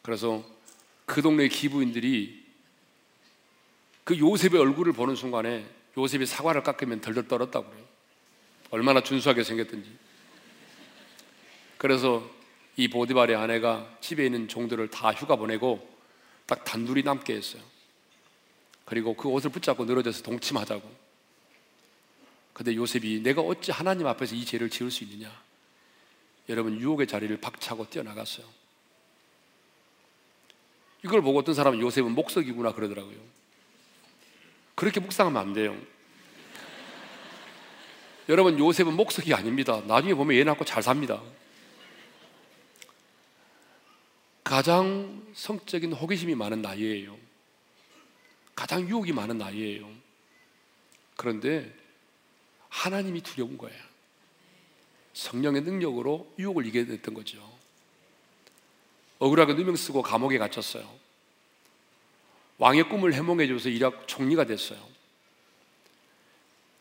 그래서 0.03 0.45
그 1.05 1.23
동네 1.23 1.47
기부인들이 1.47 2.45
그 4.03 4.19
요셉의 4.19 4.59
얼굴을 4.59 4.93
보는 4.93 5.15
순간에 5.15 5.65
요셉이 5.97 6.27
사과를 6.27 6.65
깎으면 6.65 7.01
덜덜 7.01 7.29
떨었다고 7.29 7.71
그래요. 7.71 7.85
얼마나 8.71 9.01
준수하게 9.01 9.45
생겼든지. 9.45 9.97
그래서 11.79 12.29
이 12.75 12.89
보디발의 12.89 13.37
아내가 13.37 13.89
집에 14.01 14.27
있는 14.27 14.49
종들을 14.49 14.89
다 14.89 15.13
휴가 15.13 15.37
보내고 15.37 15.89
딱 16.47 16.65
단둘이 16.65 17.05
남게 17.05 17.33
했어요. 17.33 17.63
그리고 18.85 19.15
그 19.15 19.29
옷을 19.29 19.51
붙잡고 19.51 19.85
늘어져서 19.85 20.25
동침하자고. 20.25 21.07
근데 22.53 22.75
요셉이 22.75 23.21
내가 23.23 23.41
어찌 23.43 23.71
하나님 23.71 24.09
앞에서 24.09 24.35
이 24.35 24.45
죄를 24.45 24.69
지을 24.69 24.91
수 24.91 25.05
있느냐? 25.05 25.46
여러분 26.49 26.81
유혹의 26.81 27.07
자리를 27.07 27.37
박차고 27.39 27.91
뛰어나갔어요. 27.91 28.47
이걸 31.05 31.23
보고 31.23 31.39
어떤 31.39 31.55
사람은 31.55 31.81
요셉은 31.81 32.13
목석이구나 32.13 32.73
그러더라고요. 32.73 33.17
그렇게 34.75 35.01
묵상하면 35.01 35.41
안 35.41 35.53
돼요. 35.53 35.77
여러분 38.29 38.59
요셉은 38.59 38.95
목석이 38.95 39.33
아닙니다. 39.35 39.81
나중에 39.87 40.15
보면 40.15 40.37
얘 40.37 40.45
낳고 40.45 40.65
잘 40.65 40.83
삽니다. 40.83 41.23
가장 44.43 45.27
성적인 45.35 45.93
호기심이 45.93 46.35
많은 46.37 46.63
나이예요. 46.63 47.19
가장 48.55 48.89
유혹이 48.89 49.13
많은 49.13 49.39
나이예요. 49.39 49.91
그런데 51.17 51.75
하나님이 52.69 53.23
두려운 53.23 53.59
거예요. 53.59 53.96
성령의 55.17 55.63
능력으로 55.63 56.31
유혹을 56.39 56.67
이겨냈던 56.67 57.15
거죠. 57.15 57.39
억울하게 59.19 59.55
누명 59.55 59.75
쓰고 59.75 60.03
감옥에 60.03 60.37
갇혔어요. 60.37 60.87
왕의 62.59 62.91
꿈을 62.91 63.15
해몽해줘서 63.15 63.71
이락 63.71 64.07
총리가 64.07 64.45
됐어요. 64.45 64.79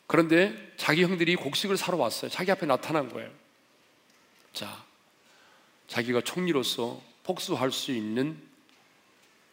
그런데 0.06 0.74
자기 0.76 1.04
형들이 1.04 1.38
곡식을 1.38 1.78
사러 1.78 1.98
왔어요. 1.98 2.30
자기 2.30 2.52
앞에 2.52 2.66
나타난 2.66 3.10
거예요. 3.10 3.32
자, 4.52 4.84
자기가 5.88 6.22
총리로서 6.22 7.02
복수할 7.24 7.72
수 7.72 7.94
있는 7.94 8.38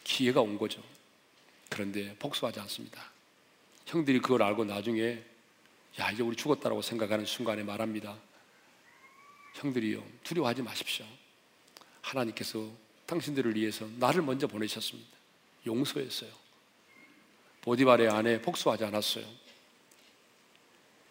기회가 0.03 0.41
온 0.41 0.59
거죠. 0.59 0.83
그런데 1.71 2.17
복수하지 2.19 2.59
않습니다. 2.61 3.01
형들이 3.87 4.19
그걸 4.21 4.43
알고 4.43 4.65
나중에 4.65 5.23
야, 6.01 6.11
이제 6.11 6.23
우리 6.23 6.35
죽었다라고 6.35 6.83
생각하는 6.83 7.27
순간에 7.27 7.63
말합니다. 7.63 8.17
형들이요, 9.55 10.03
두려워하지 10.25 10.63
마십시오. 10.63 11.07
하나님께서 12.01 12.69
당신들을 13.07 13.55
위해서 13.55 13.87
나를 13.99 14.23
먼저 14.23 14.47
보내셨습니다. 14.47 15.11
용서했어요. 15.67 16.31
보디발의 17.61 18.09
아내 18.09 18.43
복수하지 18.43 18.85
않았어요. 18.85 19.25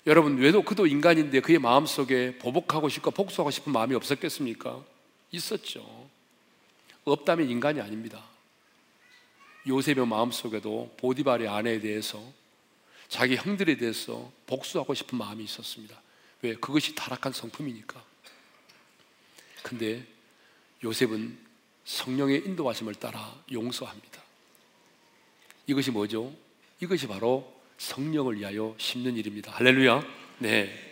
여러분, 0.07 0.37
왜도 0.37 0.63
그도 0.63 0.87
인간인데 0.87 1.41
그의 1.41 1.59
마음속에 1.59 2.37
보복하고 2.39 2.89
싶고 2.89 3.11
복수하고 3.11 3.51
싶은 3.51 3.71
마음이 3.71 3.93
없었겠습니까? 3.95 4.83
있었죠. 5.31 6.09
없다면 7.05 7.49
인간이 7.49 7.79
아닙니다. 7.79 8.23
요셉의 9.67 10.07
마음속에도 10.07 10.93
보디발의 10.97 11.47
아내에 11.47 11.79
대해서 11.79 12.21
자기 13.07 13.35
형들에 13.35 13.77
대해서 13.77 14.31
복수하고 14.47 14.93
싶은 14.93 15.17
마음이 15.17 15.43
있었습니다. 15.43 16.01
왜? 16.41 16.55
그것이 16.55 16.95
타락한 16.95 17.33
성품이니까. 17.33 18.03
근데 19.61 20.05
요셉은 20.83 21.37
성령의 21.85 22.43
인도하심을 22.45 22.95
따라 22.95 23.35
용서합니다. 23.51 24.21
이것이 25.67 25.91
뭐죠? 25.91 26.33
이것이 26.79 27.07
바로 27.07 27.61
성령을 27.77 28.39
위하여 28.39 28.75
심는 28.77 29.15
일입니다. 29.17 29.51
할렐루야. 29.51 30.03
네. 30.39 30.87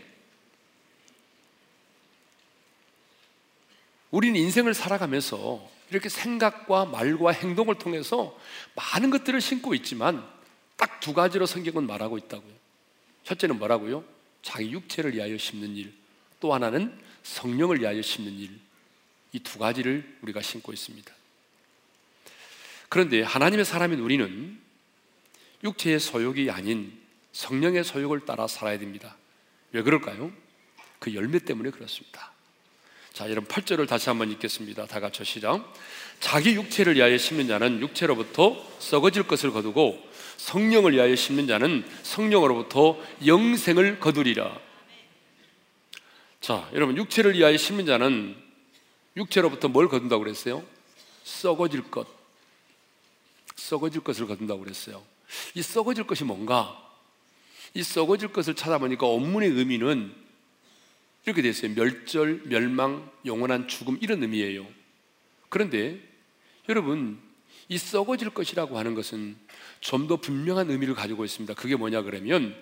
우리는 4.12 4.40
인생을 4.40 4.74
살아가면서 4.74 5.70
이렇게 5.92 6.10
생각과 6.10 6.86
말과 6.86 7.32
행동을 7.32 7.76
통해서 7.76 8.38
많은 8.76 9.10
것들을 9.10 9.40
심고 9.42 9.74
있지만 9.76 10.28
딱 10.78 11.00
두 11.00 11.14
가지로 11.14 11.46
성경은 11.46 11.88
말하고 11.88 12.18
있다고요. 12.18 12.54
첫째는 13.24 13.58
뭐라고요? 13.58 14.04
자기 14.42 14.72
육체를 14.72 15.16
위하여 15.16 15.38
심는 15.38 15.76
일. 15.76 15.94
또 16.40 16.54
하나는 16.54 16.98
성령을 17.24 17.80
위하여 17.82 18.02
심는 18.02 18.38
일. 18.38 18.60
이 19.32 19.40
두 19.40 19.60
가지를 19.60 20.18
우리가 20.22 20.42
심고 20.42 20.74
있습니다. 20.74 21.14
그런데 22.90 23.22
하나님의 23.22 23.66
사람인 23.66 24.00
우리는 24.00 24.60
육체의 25.64 26.00
소욕이 26.00 26.50
아닌 26.50 26.98
성령의 27.32 27.84
소욕을 27.84 28.26
따라 28.26 28.48
살아야 28.48 28.80
됩니다. 28.80 29.16
왜 29.72 29.84
그럴까요? 29.84 30.32
그 30.98 31.14
열매 31.14 31.40
때문에 31.40 31.70
그렇습니다. 31.70 32.32
자, 33.14 33.30
여러분 33.30 33.48
8절을 33.48 33.88
다시 33.88 34.10
한번 34.10 34.32
읽겠습니다. 34.32 34.88
다 34.88 35.00
같이 35.00 35.24
시작. 35.24 35.74
자기 36.20 36.56
육체를 36.56 36.96
위하여 36.96 37.18
심는 37.18 37.48
자는 37.48 37.82
육체로부터 37.82 38.56
썩어질 38.80 39.28
것을 39.28 39.52
거두고 39.52 40.02
성령을 40.38 40.94
위하여 40.94 41.16
심는 41.16 41.48
자는 41.48 41.86
성령으로부터 42.04 43.00
영생을 43.26 44.00
거두리라. 44.00 44.69
자, 46.40 46.70
여러분 46.74 46.96
육체를 46.98 47.34
위하여 47.36 47.58
심는 47.58 47.86
자는 47.86 48.36
육체로부터 49.18 49.68
뭘 49.68 49.90
거둔다고 49.90 50.24
그랬어요? 50.24 50.64
썩어질 51.24 51.92
것. 51.92 52.08
썩어질 53.56 54.02
것을 54.02 54.28
거둔다고 54.28 54.62
그랬어요. 54.62 55.04
이 55.54 55.62
썩어질 55.62 56.06
것이 56.06 56.24
뭔가? 56.24 56.76
이 57.74 57.84
썩어질 57.84 58.30
것을 58.30 58.56
찾아보니까 58.56 59.06
원문의 59.06 59.50
의미는 59.50 60.14
이렇게 61.26 61.42
되어 61.42 61.52
있어요. 61.52 61.74
멸절, 61.76 62.44
멸망, 62.46 63.12
영원한 63.26 63.68
죽음 63.68 63.98
이런 64.02 64.24
의미예요. 64.24 64.66
그런데 65.50 66.00
여러분 66.70 67.20
이 67.68 67.78
썩어질 67.78 68.32
것이라고 68.32 68.80
하는 68.80 68.96
것은 68.96 69.38
좀 69.82 70.08
더 70.08 70.18
분명한 70.18 70.70
의미를 70.72 70.96
가지고 70.96 71.26
있습니다. 71.26 71.54
그게 71.54 71.76
뭐냐 71.76 72.02
그러면 72.02 72.56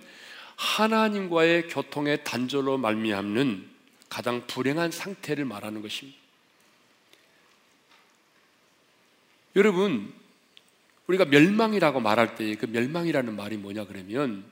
하나님과의 0.58 1.68
교통의 1.68 2.24
단절로 2.24 2.78
말미암는 2.78 3.70
가장 4.10 4.46
불행한 4.48 4.92
상태를 4.92 5.46
말하는 5.46 5.82
것입니다. 5.82 6.18
여러분 9.56 10.14
우리가 11.08 11.26
멸망이라고 11.26 12.00
말할 12.00 12.36
때 12.36 12.56
그 12.56 12.66
멸망이라는 12.66 13.36
말이 13.36 13.58
뭐냐 13.58 13.86
그러면 13.86 14.44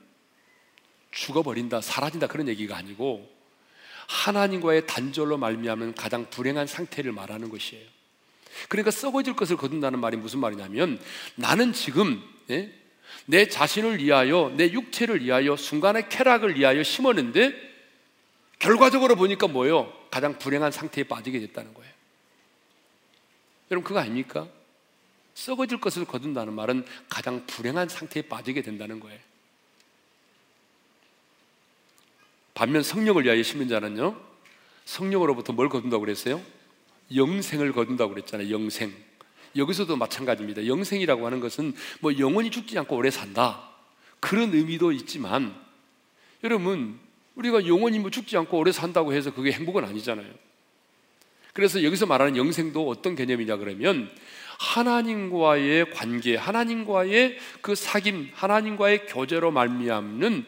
죽어버린다, 1.10 1.80
사라진다 1.80 2.26
그런 2.28 2.48
얘기가 2.48 2.76
아니고 2.76 3.28
하나님과의 4.06 4.86
단절로 4.86 5.38
말미암은 5.38 5.94
가장 5.94 6.30
불행한 6.30 6.66
상태를 6.66 7.12
말하는 7.12 7.48
것이에요. 7.48 7.84
그러니까 8.68 8.90
썩어질 8.90 9.34
것을 9.34 9.56
거둔다는 9.56 9.98
말이 9.98 10.16
무슨 10.16 10.38
말이냐면 10.38 11.00
나는 11.34 11.72
지금 11.72 12.22
예? 12.50 12.72
내 13.24 13.48
자신을 13.48 13.98
위하여 13.98 14.52
내 14.56 14.70
육체를 14.70 15.24
위하여 15.24 15.56
순간의 15.56 16.08
쾌락을 16.08 16.56
위하여 16.58 16.82
심었는데 16.82 17.54
결과적으로 18.58 19.16
보니까 19.16 19.48
뭐예요? 19.48 19.92
가장 20.10 20.38
불행한 20.38 20.72
상태에 20.72 21.04
빠지게 21.04 21.40
됐다는 21.40 21.74
거예요. 21.74 21.92
여러분 23.70 23.86
그거 23.86 23.98
아닙니까? 24.00 24.46
썩어질 25.34 25.80
것을 25.80 26.04
거둔다는 26.04 26.52
말은 26.54 26.84
가장 27.08 27.46
불행한 27.46 27.88
상태에 27.88 28.22
빠지게 28.22 28.62
된다는 28.62 29.00
거예요. 29.00 29.18
반면 32.54 32.82
성령을 32.82 33.24
위하여 33.24 33.42
심는 33.42 33.68
자는요, 33.68 34.18
성령으로부터 34.86 35.52
뭘 35.52 35.68
거둔다고 35.68 36.00
그랬어요? 36.00 36.42
영생을 37.14 37.72
거둔다고 37.72 38.14
그랬잖아요. 38.14 38.50
영생. 38.50 38.94
여기서도 39.54 39.96
마찬가지입니다. 39.96 40.66
영생이라고 40.66 41.26
하는 41.26 41.40
것은 41.40 41.74
뭐 42.00 42.18
영원히 42.18 42.50
죽지 42.50 42.78
않고 42.78 42.96
오래 42.96 43.10
산다. 43.10 43.70
그런 44.20 44.52
의미도 44.52 44.92
있지만, 44.92 45.54
여러분, 46.42 46.98
우리가 47.36 47.66
영원히 47.66 47.98
뭐 47.98 48.10
죽지 48.10 48.36
않고 48.36 48.58
오래 48.58 48.72
산다고 48.72 49.12
해서 49.12 49.32
그게 49.32 49.52
행복은 49.52 49.84
아니잖아요. 49.84 50.26
그래서 51.52 51.82
여기서 51.82 52.06
말하는 52.06 52.36
영생도 52.36 52.88
어떤 52.88 53.14
개념이냐 53.14 53.56
그러면 53.56 54.10
하나님과의 54.58 55.90
관계, 55.90 56.36
하나님과의 56.36 57.38
그 57.60 57.72
사귐, 57.72 58.30
하나님과의 58.34 59.06
교제로 59.06 59.50
말미암는 59.50 60.44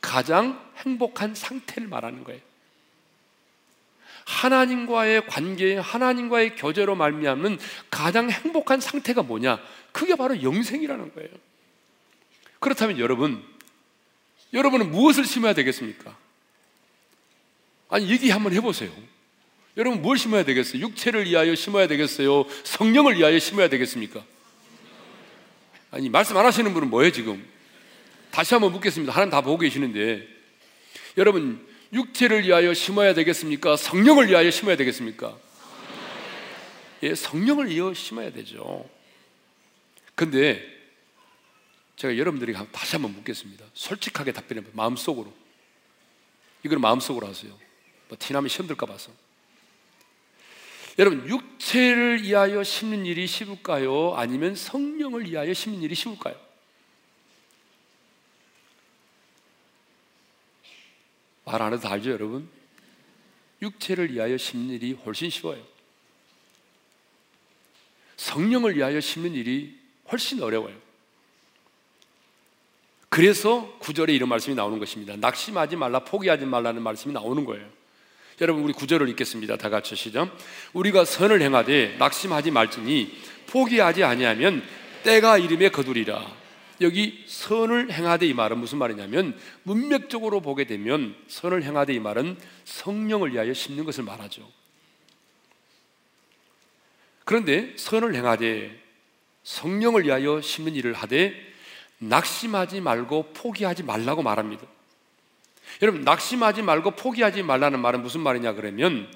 가장 0.00 0.60
행복한 0.78 1.34
상태를 1.34 1.88
말하는 1.88 2.24
거예요. 2.24 2.40
하나님과의 4.28 5.26
관계, 5.26 5.76
하나님과의 5.76 6.54
교제로 6.56 6.94
말미암는 6.94 7.58
가장 7.90 8.30
행복한 8.30 8.78
상태가 8.78 9.22
뭐냐? 9.22 9.58
그게 9.90 10.16
바로 10.16 10.42
영생이라는 10.42 11.14
거예요. 11.14 11.30
그렇다면 12.60 12.98
여러분, 12.98 13.42
여러분은 14.52 14.90
무엇을 14.90 15.24
심어야 15.24 15.54
되겠습니까? 15.54 16.14
아니, 17.88 18.10
얘기 18.10 18.28
한번 18.28 18.52
해보세요. 18.52 18.92
여러분, 19.78 20.02
뭘 20.02 20.18
심어야 20.18 20.44
되겠어요? 20.44 20.82
육체를 20.82 21.24
위하여 21.24 21.54
심어야 21.54 21.86
되겠어요? 21.86 22.44
성령을 22.64 23.16
위하여 23.16 23.38
심어야 23.38 23.70
되겠습니까? 23.70 24.22
아니, 25.90 26.10
말씀 26.10 26.36
안 26.36 26.44
하시는 26.44 26.74
분은 26.74 26.90
뭐예요, 26.90 27.12
지금? 27.12 27.42
다시 28.30 28.52
한번 28.52 28.72
묻겠습니다. 28.72 29.10
하나님 29.10 29.30
다 29.30 29.40
보고 29.40 29.56
계시는데. 29.56 30.28
여러분, 31.16 31.66
육체를 31.92 32.44
위하여 32.44 32.74
심어야 32.74 33.14
되겠습니까? 33.14 33.76
성령을 33.76 34.28
위하여 34.28 34.50
심어야 34.50 34.76
되겠습니까? 34.76 35.36
예, 37.02 37.14
성령을 37.14 37.70
위하여 37.70 37.94
심어야 37.94 38.32
되죠. 38.32 38.88
근데 40.14 40.62
제가 41.96 42.16
여러분들이 42.16 42.54
다시 42.72 42.96
한번 42.96 43.12
묻겠습니다. 43.14 43.64
솔직하게 43.74 44.32
답변해 44.32 44.62
봐요. 44.62 44.72
마음속으로. 44.74 45.32
이걸 46.64 46.78
마음속으로 46.78 47.26
하세요. 47.26 47.56
뭐 48.08 48.16
티나면 48.18 48.48
시험 48.48 48.66
들까 48.66 48.86
봐서. 48.86 49.10
여러분, 50.98 51.28
육체를 51.28 52.22
위하여 52.22 52.64
심는 52.64 53.06
일이 53.06 53.26
쉬울까요? 53.26 54.14
아니면 54.16 54.56
성령을 54.56 55.30
위하여 55.30 55.54
심는 55.54 55.82
일이 55.82 55.94
쉬울까요? 55.94 56.47
말 61.50 61.62
안 61.62 61.72
해도 61.72 61.88
알죠, 61.88 62.10
여러분? 62.10 62.48
육체를 63.62 64.12
위하여 64.12 64.36
심는 64.36 64.74
일이 64.74 64.92
훨씬 64.92 65.30
쉬워요. 65.30 65.62
성령을 68.16 68.76
위하여 68.76 69.00
심는 69.00 69.34
일이 69.34 69.76
훨씬 70.10 70.42
어려워요. 70.42 70.74
그래서 73.08 73.74
구절에 73.78 74.12
이런 74.14 74.28
말씀이 74.28 74.54
나오는 74.54 74.78
것입니다. 74.78 75.16
낙심하지 75.16 75.76
말라, 75.76 76.00
포기하지 76.00 76.44
말라는 76.44 76.82
말씀이 76.82 77.12
나오는 77.14 77.44
거예요. 77.44 77.66
여러분, 78.40 78.62
우리 78.62 78.72
구절을 78.72 79.08
읽겠습니다. 79.08 79.56
다 79.56 79.70
같이 79.70 79.96
시작. 79.96 80.36
우리가 80.72 81.04
선을 81.04 81.40
행하되 81.40 81.96
낙심하지 81.98 82.50
말지니 82.50 83.16
포기하지 83.48 84.04
아니하면 84.04 84.62
때가 85.02 85.38
이름에 85.38 85.70
거두리라. 85.70 86.24
여기 86.80 87.24
선을 87.26 87.92
행하되 87.92 88.26
이 88.26 88.34
말은 88.34 88.58
무슨 88.58 88.78
말이냐면 88.78 89.38
문맥적으로 89.64 90.40
보게 90.40 90.64
되면 90.64 91.16
선을 91.26 91.62
행하되 91.62 91.92
이 91.92 92.00
말은 92.00 92.38
성령을 92.64 93.32
위하여 93.32 93.52
심는 93.52 93.84
것을 93.84 94.04
말하죠. 94.04 94.48
그런데 97.24 97.74
선을 97.76 98.14
행하되 98.14 98.80
성령을 99.42 100.04
위하여 100.04 100.40
심는 100.40 100.74
일을 100.74 100.92
하되 100.94 101.34
낙심하지 101.98 102.80
말고 102.80 103.32
포기하지 103.32 103.82
말라고 103.82 104.22
말합니다. 104.22 104.64
여러분, 105.82 106.02
낙심하지 106.02 106.62
말고 106.62 106.92
포기하지 106.92 107.42
말라는 107.42 107.80
말은 107.80 108.02
무슨 108.02 108.20
말이냐 108.20 108.54
그러면 108.54 109.12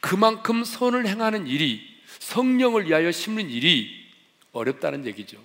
그만큼 0.00 0.64
선을 0.64 1.06
행하는 1.06 1.46
일이 1.46 1.80
성령을 2.18 2.86
위하여 2.86 3.10
심는 3.12 3.50
일이 3.50 4.04
어렵다는 4.52 5.06
얘기죠. 5.06 5.38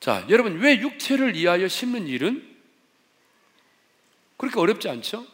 자, 0.00 0.24
여러분, 0.28 0.58
왜 0.60 0.78
육체를 0.78 1.34
위하여 1.34 1.66
심는 1.66 2.06
일은 2.06 2.56
그렇게 4.36 4.58
어렵지 4.58 4.88
않죠? 4.88 5.26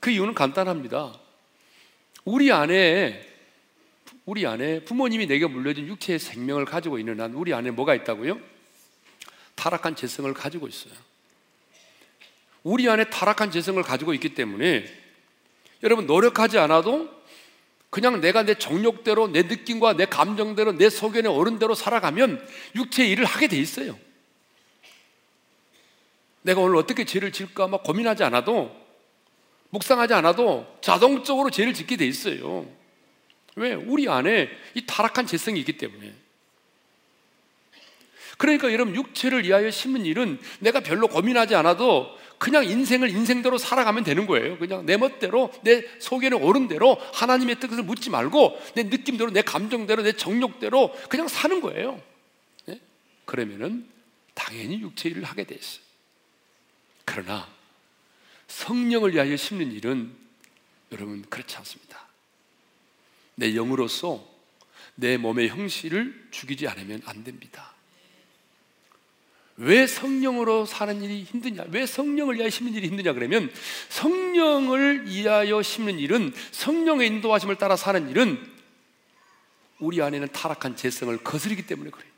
그 0.00 0.10
이유는 0.10 0.34
간단합니다. 0.34 1.18
우리 2.24 2.50
안에 2.52 3.26
우리 4.24 4.46
안에 4.46 4.84
부모님이 4.84 5.26
내게 5.26 5.46
물려준 5.46 5.86
육체의 5.86 6.18
생명을 6.18 6.64
가지고 6.64 6.98
있는 6.98 7.20
한 7.20 7.32
우리 7.34 7.54
안에 7.54 7.70
뭐가 7.70 7.94
있다고요? 7.94 8.38
타락한 9.54 9.96
재성을 9.96 10.32
가지고 10.34 10.68
있어요. 10.68 10.92
우리 12.62 12.88
안에 12.88 13.08
타락한 13.08 13.50
재성을 13.50 13.82
가지고 13.82 14.12
있기 14.14 14.34
때문에 14.34 14.84
여러분 15.82 16.06
노력하지 16.06 16.58
않아도 16.58 17.17
그냥 17.90 18.20
내가 18.20 18.42
내 18.42 18.54
정욕대로 18.54 19.28
내 19.28 19.42
느낌과 19.42 19.94
내 19.94 20.04
감정대로 20.04 20.72
내 20.72 20.90
소견에 20.90 21.28
오른 21.28 21.58
대로 21.58 21.74
살아가면 21.74 22.46
육체의 22.74 23.10
일을 23.10 23.24
하게 23.24 23.48
돼 23.48 23.56
있어요. 23.56 23.98
내가 26.42 26.60
오늘 26.60 26.76
어떻게 26.76 27.04
죄를 27.04 27.32
질까 27.32 27.66
막 27.66 27.82
고민하지 27.82 28.24
않아도 28.24 28.74
묵상하지 29.70 30.14
않아도 30.14 30.66
자동적으로 30.80 31.50
죄를 31.50 31.74
짓게 31.74 31.96
돼 31.96 32.06
있어요. 32.06 32.66
왜? 33.56 33.74
우리 33.74 34.08
안에 34.08 34.48
이 34.74 34.86
타락한 34.86 35.26
재성이 35.26 35.60
있기 35.60 35.76
때문에. 35.78 36.14
그러니까 38.38 38.72
여러분 38.72 38.94
육체를 38.94 39.44
위하여 39.44 39.70
심는 39.70 40.06
일은 40.06 40.38
내가 40.60 40.80
별로 40.80 41.08
고민하지 41.08 41.54
않아도 41.56 42.16
그냥 42.38 42.64
인생을 42.64 43.10
인생대로 43.10 43.58
살아가면 43.58 44.04
되는 44.04 44.26
거예요. 44.26 44.58
그냥 44.58 44.86
내 44.86 44.96
멋대로 44.96 45.52
내 45.62 45.82
속에는 45.98 46.40
옳은 46.42 46.68
대로 46.68 46.96
하나님의 47.14 47.58
뜻을 47.60 47.82
묻지 47.82 48.10
말고 48.10 48.58
내 48.74 48.84
느낌대로 48.84 49.30
내 49.30 49.42
감정대로 49.42 50.02
내 50.02 50.12
정욕대로 50.12 50.94
그냥 51.08 51.28
사는 51.28 51.60
거예요. 51.60 52.00
네? 52.66 52.80
그러면은 53.24 53.86
당연히 54.34 54.80
육체 54.80 55.08
일을 55.08 55.24
하게 55.24 55.44
돼 55.44 55.56
있어요. 55.56 55.82
그러나 57.04 57.48
성령을 58.46 59.14
위하여 59.14 59.36
심는 59.36 59.72
일은 59.72 60.14
여러분 60.92 61.22
그렇지 61.28 61.56
않습니다. 61.56 62.06
내 63.34 63.54
영으로서 63.54 64.26
내 64.94 65.16
몸의 65.16 65.48
형실을 65.48 66.28
죽이지 66.30 66.66
않으면 66.68 67.02
안 67.04 67.24
됩니다. 67.24 67.74
왜 69.60 69.88
성령으로 69.88 70.66
사는 70.66 71.02
일이 71.02 71.24
힘드냐? 71.24 71.64
왜 71.70 71.84
성령을 71.84 72.36
위하여 72.36 72.48
심는 72.48 72.74
일이 72.74 72.86
힘드냐? 72.86 73.12
그러면 73.12 73.50
성령을 73.88 75.06
위하여 75.08 75.62
심는 75.62 75.98
일은 75.98 76.32
성령의 76.52 77.08
인도하심을 77.08 77.56
따라 77.56 77.74
사는 77.74 78.08
일은 78.08 78.38
우리 79.80 80.00
안에는 80.00 80.28
타락한 80.32 80.76
재성을 80.76 81.16
거스르기 81.18 81.66
때문에 81.66 81.90
그래요. 81.90 82.08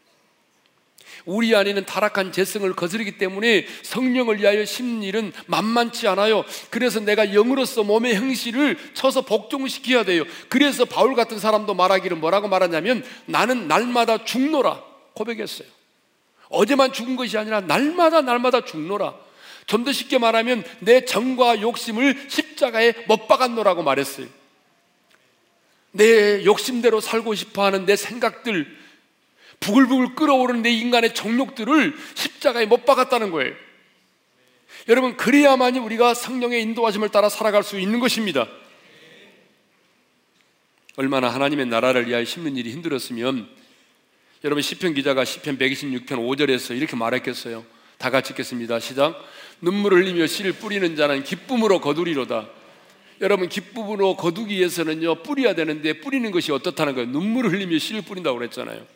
우리 1.25 1.55
안에는 1.55 1.87
타락한 1.87 2.33
재성을 2.33 2.71
거스르기 2.75 3.17
때문에 3.17 3.67
성령을 3.85 4.39
위하여 4.39 4.65
심는 4.65 5.03
일은 5.03 5.33
만만치 5.47 6.09
않아요. 6.09 6.45
그래서 6.69 7.01
내가 7.01 7.33
영으로서 7.35 7.85
몸의 7.85 8.17
형실을 8.17 8.79
쳐서 8.93 9.23
복종시켜야 9.23 10.05
돼요. 10.05 10.25
그래서 10.51 10.85
바울 10.85 11.15
같은 11.15 11.39
사람도 11.39 11.75
말하기를 11.75 12.19
뭐라고 12.19 12.49
말하냐면 12.49 13.03
나는 13.25 13.67
날마다 13.67 14.25
죽노라 14.25 14.83
고백했어요. 15.15 15.80
어제만 16.51 16.93
죽은 16.93 17.17
것이 17.17 17.39
아니라 17.39 17.61
날마다 17.63 18.21
날마다 18.21 18.65
죽노라. 18.65 19.15
좀 19.71 19.85
더 19.85 19.93
쉽게 19.93 20.19
말하면 20.19 20.65
내 20.81 21.05
정과 21.05 21.61
욕심을 21.61 22.27
십자가에 22.29 22.93
못 23.07 23.29
박았노라고 23.29 23.85
말했어요. 23.85 24.27
내 25.93 26.45
욕심대로 26.45 27.01
살고 27.01 27.35
싶어 27.37 27.65
하는 27.65 27.87
내 27.87 27.95
생각들, 27.95 28.77
부글부글 29.61 30.17
끓어오르는 30.17 30.63
내 30.63 30.71
인간의 30.71 31.15
정욕들을 31.15 31.97
십자가에 32.15 32.67
못 32.67 32.85
박았다는 32.85 33.31
거예요. 33.31 33.55
여러분, 34.89 35.17
그래야만이 35.17 35.79
우리가 35.79 36.15
성령의 36.15 36.63
인도하심을 36.63 37.11
따라 37.11 37.29
살아갈 37.29 37.63
수 37.63 37.79
있는 37.79 38.01
것입니다. 38.01 38.49
얼마나 40.97 41.29
하나님의 41.29 41.67
나라를 41.67 42.09
위하여 42.09 42.25
심는 42.25 42.57
일이 42.57 42.73
힘들었으면 42.73 43.49
여러분 44.43 44.63
시편 44.63 44.95
기자가 44.95 45.27
시편 45.27 45.59
126편 45.59 46.13
5절에서 46.13 46.75
이렇게 46.75 46.97
말했겠어요. 46.97 47.63
다 47.99 48.09
같이 48.09 48.33
읽겠습니다. 48.33 48.81
시작. 48.81 49.23
눈물을 49.61 49.99
흘리며 49.99 50.27
씨를 50.27 50.55
뿌리는 50.55 50.97
자는 50.97 51.23
기쁨으로 51.25 51.83
거두리로다. 51.83 52.49
여러분 53.21 53.51
기쁨으로 53.51 54.17
거두기 54.17 54.57
위해서는요 54.57 55.23
뿌려야 55.23 55.55
되는데 55.55 56.01
뿌리는 56.01 56.31
것이 56.31 56.53
어떻다는 56.53 56.95
거예요. 56.95 57.11
눈물을 57.11 57.53
흘리며 57.53 57.79
씨를 57.79 58.01
뿌린다고 58.01 58.39
그랬잖아요. 58.39 58.87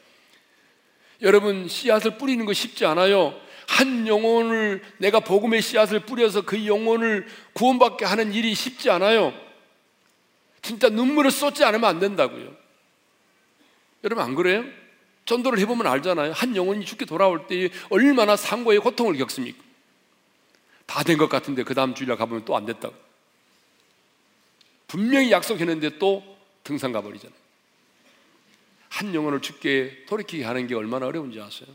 여러분 1.20 1.68
씨앗을 1.68 2.16
뿌리는 2.16 2.42
거 2.46 2.54
쉽지 2.54 2.86
않아요. 2.86 3.38
한 3.68 4.06
영혼을 4.08 4.82
내가 4.96 5.20
복음의 5.20 5.60
씨앗을 5.60 6.00
뿌려서 6.00 6.40
그 6.40 6.66
영혼을 6.66 7.26
구원받게 7.52 8.06
하는 8.06 8.32
일이 8.32 8.54
쉽지 8.54 8.88
않아요. 8.88 9.34
진짜 10.62 10.88
눈물을 10.88 11.30
쏟지 11.30 11.64
않으면 11.64 11.84
안 11.84 11.98
된다고요. 12.00 12.56
여러분 14.04 14.24
안 14.24 14.34
그래요? 14.34 14.64
전도를 15.24 15.58
해보면 15.60 15.86
알잖아요. 15.86 16.32
한 16.32 16.54
영혼이 16.54 16.84
죽게 16.84 17.04
돌아올 17.06 17.46
때 17.46 17.70
얼마나 17.90 18.36
상고의 18.36 18.80
고통을 18.80 19.16
겪습니까? 19.16 19.62
다 20.86 21.02
된 21.02 21.16
것 21.16 21.28
같은데 21.28 21.62
그 21.64 21.74
다음 21.74 21.94
주일날 21.94 22.16
가보면 22.18 22.44
또 22.44 22.56
안 22.56 22.66
됐다고. 22.66 22.94
분명히 24.86 25.30
약속했는데 25.32 25.98
또 25.98 26.22
등산 26.62 26.92
가버리잖아요. 26.92 27.36
한 28.90 29.14
영혼을 29.14 29.40
죽게 29.40 30.04
돌이키게 30.06 30.44
하는 30.44 30.66
게 30.66 30.74
얼마나 30.74 31.06
어려운지 31.06 31.40
아세요? 31.40 31.68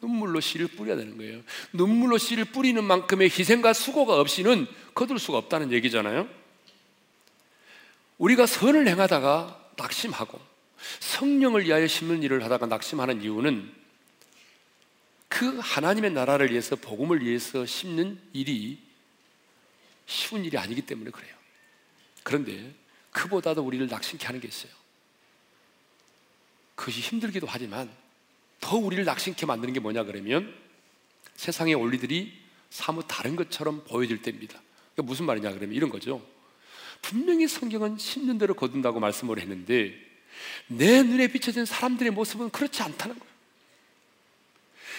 눈물로 0.00 0.40
씨를 0.40 0.68
뿌려야 0.68 0.96
되는 0.96 1.16
거예요. 1.16 1.40
눈물로 1.72 2.18
씨를 2.18 2.44
뿌리는 2.44 2.82
만큼의 2.84 3.30
희생과 3.30 3.72
수고가 3.72 4.20
없이는 4.20 4.66
거둘 4.94 5.18
수가 5.18 5.38
없다는 5.38 5.72
얘기잖아요. 5.72 6.28
우리가 8.18 8.46
선을 8.46 8.86
행하다가 8.86 9.70
낙심하고 9.76 10.38
성령을 11.00 11.64
위하여 11.64 11.86
심는 11.86 12.22
일을 12.22 12.44
하다가 12.44 12.66
낙심하는 12.66 13.22
이유는 13.22 13.72
그 15.28 15.58
하나님의 15.58 16.12
나라를 16.12 16.50
위해서 16.50 16.76
복음을 16.76 17.24
위해서 17.24 17.66
심는 17.66 18.20
일이 18.32 18.78
쉬운 20.06 20.44
일이 20.44 20.56
아니기 20.58 20.82
때문에 20.82 21.10
그래요. 21.10 21.34
그런데 22.22 22.74
그보다도 23.10 23.62
우리를 23.62 23.86
낙심케 23.86 24.26
하는 24.26 24.40
게 24.40 24.48
있어요. 24.48 24.72
그것이 26.74 27.00
힘들기도 27.00 27.46
하지만 27.48 27.90
더 28.60 28.76
우리를 28.76 29.04
낙심케 29.04 29.46
만드는 29.46 29.74
게 29.74 29.80
뭐냐 29.80 30.04
그러면 30.04 30.54
세상의 31.36 31.74
원리들이 31.74 32.32
사뭇 32.70 33.04
다른 33.08 33.36
것처럼 33.36 33.84
보여질 33.84 34.22
때입니다. 34.22 34.60
그러니까 34.94 35.02
무슨 35.02 35.26
말이냐 35.26 35.52
그러면 35.52 35.74
이런 35.74 35.90
거죠. 35.90 36.24
분명히 37.02 37.46
성경은 37.46 37.96
10년대로 37.96 38.56
거둔다고 38.56 39.00
말씀을 39.00 39.38
했는데 39.38 39.94
내 40.66 41.02
눈에 41.02 41.28
비춰진 41.28 41.64
사람들의 41.64 42.12
모습은 42.12 42.50
그렇지 42.50 42.82
않다는 42.82 43.18
거예요. 43.18 43.34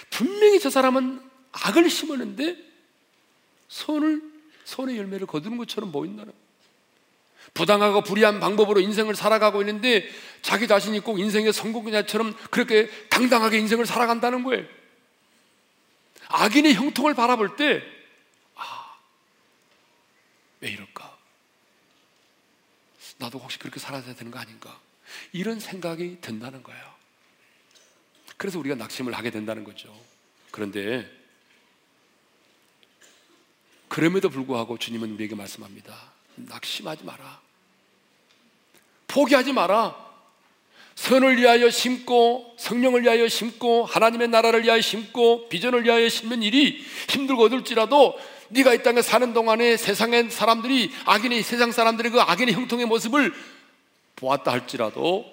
분명히 0.10 0.60
저 0.60 0.69
사람은 0.69 1.21
악을 1.52 1.89
심었는데 1.89 2.58
손을 3.67 4.21
손의 4.65 4.98
열매를 4.98 5.28
거두는 5.28 5.58
것처럼 5.58 5.91
보인다는 5.91 6.32
거예요. 6.32 6.45
부당하고 7.54 8.02
불의한 8.02 8.39
방법으로 8.39 8.82
인생을 8.82 9.15
살아가고 9.15 9.62
있는데 9.62 10.08
자기 10.41 10.67
자신이 10.67 11.00
꼭 11.00 11.19
인생의 11.19 11.54
성공자처럼 11.54 12.36
그렇게 12.52 12.89
당당하게 13.10 13.60
인생을 13.60 13.86
살아간다는 13.86 14.43
거예요. 14.43 14.65
악인의 16.28 16.74
형통을 16.74 17.13
바라볼 17.13 17.56
때, 17.56 17.82
아, 18.56 18.98
왜 20.60 20.69
이럴까? 20.71 21.17
나도 23.17 23.39
혹시 23.39 23.58
그렇게 23.60 23.80
살아야 23.80 24.04
되는 24.04 24.32
거 24.32 24.39
아닌가? 24.39 24.80
이런 25.32 25.60
생각이 25.60 26.20
든다는 26.22 26.63
거예요. 26.63 26.96
그래서 28.38 28.60
우리가 28.60 28.76
낙심을 28.76 29.13
하게 29.13 29.32
된다는 29.32 29.63
거죠. 29.63 29.96
그런데, 30.52 31.10
그럼에도 33.88 34.30
불구하고 34.30 34.78
주님은 34.78 35.12
우리에게 35.13 35.36
말씀합니다. 35.36 35.96
낙심하지 36.36 37.04
마라. 37.04 37.41
포기하지 39.08 39.54
마라. 39.54 40.06
선을 40.96 41.38
위하여 41.38 41.70
심고 41.70 42.56
성령을 42.58 43.04
위하여 43.04 43.28
심고 43.28 43.86
하나님의 43.86 44.30
나라를 44.30 44.63
위하여 44.63 44.82
심고 44.82 45.50
비전을 45.50 45.84
위하여 45.84 46.08
심는 46.08 46.41
일이 46.41 46.84
힘들고 47.10 47.44
어들지라도 47.44 48.18
네가 48.50 48.74
이 48.74 48.84
땅에 48.84 49.02
사는 49.02 49.34
동안에 49.34 49.76
세상의 49.78 50.32
사람들이 50.32 50.91
악인의 51.06 51.44
세상 51.44 51.72
사람들의 51.72 52.12
그 52.12 52.22
악인의 52.22 52.54
형통의 52.54 52.86
모습을 52.86 53.34
보았다 54.15 54.51
할지라도 54.51 55.25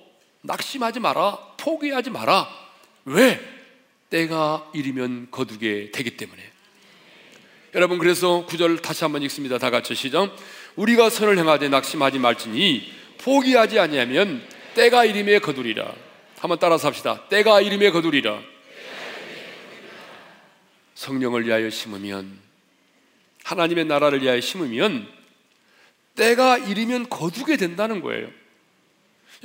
낙심하지 0.43 1.01
마라 1.01 1.39
포기하지 1.57 2.11
마라 2.11 2.49
왜 3.05 3.41
때가 4.11 4.71
이르면 4.75 5.29
거두게 5.31 5.91
되기 5.93 6.17
때문에 6.17 6.43
여러분 7.75 7.99
그래서 7.99 8.45
구절 8.47 8.79
다시 8.79 9.05
한번 9.05 9.23
읽습니다 9.23 9.59
다 9.59 9.71
같이 9.71 9.95
시작 9.95 10.35
우리가 10.77 11.11
선을 11.11 11.39
행하되 11.39 11.69
낙심하지 11.69 12.19
말지니 12.19 13.03
포기하지 13.19 13.79
아니하면 13.79 14.43
때가 14.75 15.05
이름에 15.05 15.39
거두리라. 15.39 15.93
한번 16.39 16.59
따라서 16.59 16.89
합시다. 16.89 17.29
때가 17.29 17.61
이름에 17.61 17.91
거두리라. 17.91 18.41
성령을 20.95 21.47
위하여 21.47 21.71
심으면 21.71 22.39
하나님의 23.45 23.87
나라를 23.87 24.23
위하여 24.23 24.41
심으면 24.41 25.09
때가 26.15 26.59
이르면 26.59 27.09
거두게 27.09 27.57
된다는 27.57 28.01
거예요. 28.01 28.29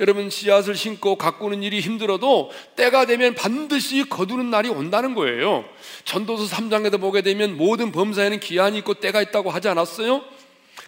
여러분 0.00 0.30
씨앗을 0.30 0.76
심고 0.76 1.16
가꾸는 1.16 1.62
일이 1.62 1.80
힘들어도 1.80 2.52
때가 2.76 3.06
되면 3.06 3.34
반드시 3.34 4.08
거두는 4.08 4.50
날이 4.50 4.68
온다는 4.68 5.14
거예요. 5.14 5.64
전도서 6.04 6.54
3장에도 6.54 7.00
보게 7.00 7.22
되면 7.22 7.56
모든 7.56 7.90
범사에는 7.90 8.38
기한이 8.40 8.78
있고 8.78 8.94
때가 8.94 9.22
있다고 9.22 9.50
하지 9.50 9.68
않았어요? 9.68 10.24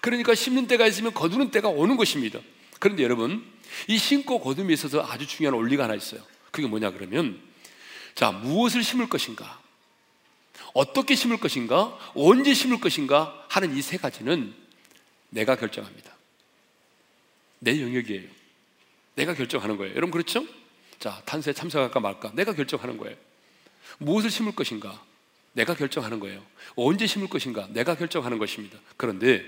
그러니까 0.00 0.34
심는 0.34 0.66
때가 0.68 0.86
있으면 0.86 1.12
거두는 1.12 1.50
때가 1.50 1.68
오는 1.68 1.96
것입니다. 1.96 2.38
그런데 2.78 3.02
여러분, 3.02 3.44
이 3.88 3.98
심고 3.98 4.40
거둠에 4.40 4.72
있어서 4.72 5.04
아주 5.06 5.26
중요한 5.26 5.58
원리가 5.58 5.84
하나 5.84 5.94
있어요. 5.94 6.20
그게 6.50 6.66
뭐냐 6.66 6.90
그러면, 6.92 7.40
자, 8.14 8.30
무엇을 8.30 8.82
심을 8.82 9.08
것인가? 9.08 9.60
어떻게 10.72 11.14
심을 11.16 11.38
것인가? 11.38 11.98
언제 12.14 12.54
심을 12.54 12.80
것인가? 12.80 13.44
하는 13.48 13.76
이 13.76 13.82
세 13.82 13.96
가지는 13.96 14.54
내가 15.30 15.56
결정합니다. 15.56 16.12
내 17.58 17.80
영역이에요. 17.80 18.39
내가 19.20 19.34
결정하는 19.34 19.76
거예요. 19.76 19.94
여러분 19.94 20.10
그렇죠? 20.10 20.46
자, 20.98 21.20
탄소에 21.26 21.52
참석할까 21.52 22.00
말까? 22.00 22.32
내가 22.34 22.54
결정하는 22.54 22.96
거예요. 22.96 23.16
무엇을 23.98 24.30
심을 24.30 24.54
것인가? 24.54 25.02
내가 25.52 25.74
결정하는 25.74 26.20
거예요. 26.20 26.42
언제 26.74 27.06
심을 27.06 27.28
것인가? 27.28 27.68
내가 27.70 27.96
결정하는 27.96 28.38
것입니다. 28.38 28.78
그런데 28.96 29.44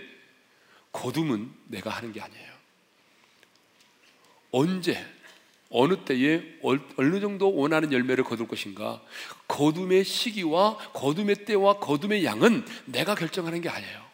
거둠은 0.92 1.50
내가 1.68 1.90
하는 1.90 2.12
게 2.12 2.20
아니에요. 2.20 2.52
언제 4.50 5.02
어느 5.70 5.96
때에 6.04 6.42
어느 6.62 7.20
정도 7.20 7.54
원하는 7.54 7.92
열매를 7.94 8.24
거둘 8.24 8.46
것인가 8.46 9.00
거둠의 9.48 10.04
시기와 10.04 10.76
거둠의 10.92 11.46
때와 11.46 11.78
거둠의 11.78 12.26
양은 12.26 12.66
내가 12.84 13.14
결정하는 13.14 13.62
게 13.62 13.70
아니에요 13.70 14.04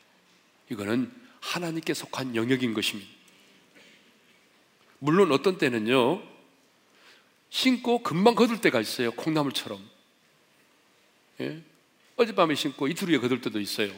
이거는 0.70 1.12
하나님께 1.40 1.94
속한 1.94 2.36
영역인 2.36 2.74
것입니다 2.74 3.17
물론 4.98 5.32
어떤 5.32 5.58
때는요 5.58 6.22
신고 7.50 8.02
금방 8.02 8.34
거둘 8.34 8.60
때가 8.60 8.80
있어요 8.80 9.10
콩나물처럼 9.12 9.80
예? 11.40 11.62
어젯밤에 12.16 12.54
신고 12.54 12.88
이틀 12.88 13.08
후에 13.08 13.18
거둘 13.18 13.40
때도 13.40 13.60
있어요 13.60 13.92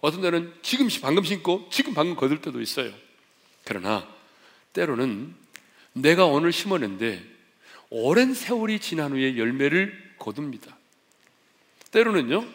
어떤 0.00 0.22
때는 0.22 0.52
지금 0.62 0.88
방금 1.02 1.24
신고 1.24 1.68
지금 1.70 1.94
방금 1.94 2.16
거둘 2.16 2.40
때도 2.40 2.60
있어요 2.60 2.92
그러나 3.64 4.08
때로는 4.72 5.34
내가 5.92 6.26
오늘 6.26 6.52
심었는데 6.52 7.22
오랜 7.90 8.34
세월이 8.34 8.78
지난 8.78 9.12
후에 9.12 9.36
열매를 9.36 9.92
거둡니다. 10.18 10.76
때로는요, 11.90 12.46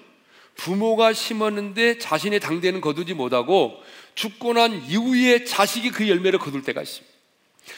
부모가 0.55 1.11
심었는데 1.11 1.97
자신의 1.97 2.39
당대는 2.39 2.79
거두지 2.79 3.13
못하고 3.13 3.77
죽고 4.15 4.53
난 4.53 4.73
이후에 4.85 5.43
자식이 5.43 5.91
그 5.91 6.07
열매를 6.07 6.39
거둘 6.39 6.63
때가 6.63 6.81
있습니다. 6.81 7.14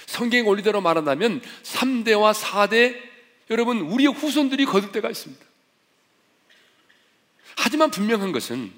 성경 0.06 0.48
원리대로 0.48 0.82
말한다면 0.82 1.42
3대와 1.64 2.34
4대 2.34 2.98
여러분 3.50 3.80
우리의 3.80 4.12
후손들이 4.14 4.66
거둘 4.66 4.92
때가 4.92 5.10
있습니다. 5.10 5.46
하지만 7.58 7.90
분명한 7.92 8.32
것은 8.32 8.72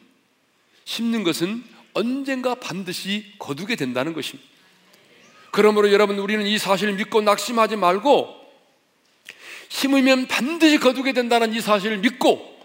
심는 0.86 1.24
것은 1.24 1.64
언젠가 1.94 2.56
반드시 2.56 3.34
거두게 3.40 3.76
된다는 3.76 4.14
것입니다. 4.14 4.50
그러므로 5.52 5.92
여러분 5.92 6.20
우리는 6.20 6.46
이 6.46 6.58
사실을 6.58 6.94
믿고 6.94 7.22
낙심하지 7.22 7.76
말고 7.76 8.40
심으면 9.70 10.28
반드시 10.28 10.78
거두게 10.78 11.14
된다는 11.14 11.54
이 11.54 11.62
사실을 11.62 11.98
믿고 12.00 12.60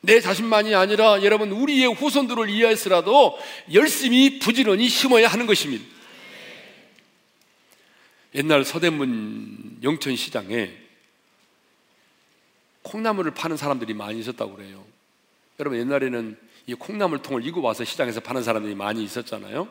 내 0.00 0.20
자신만이 0.20 0.74
아니라 0.74 1.22
여러분 1.22 1.50
우리의 1.50 1.92
후손들을 1.94 2.48
위해서라도 2.48 3.38
열심히 3.72 4.38
부지런히 4.38 4.88
심어야 4.88 5.28
하는 5.28 5.46
것입니다. 5.46 5.84
옛날 8.34 8.64
서대문 8.64 9.78
영천 9.82 10.16
시장에 10.16 10.72
콩나물을 12.82 13.32
파는 13.32 13.56
사람들이 13.56 13.94
많이 13.94 14.18
있었다고 14.20 14.56
그래요. 14.56 14.84
여러분 15.60 15.78
옛날에는 15.78 16.36
이 16.66 16.74
콩나물 16.74 17.22
통을 17.22 17.46
이고 17.46 17.62
와서 17.62 17.84
시장에서 17.84 18.20
파는 18.20 18.42
사람들이 18.42 18.74
많이 18.74 19.04
있었잖아요. 19.04 19.68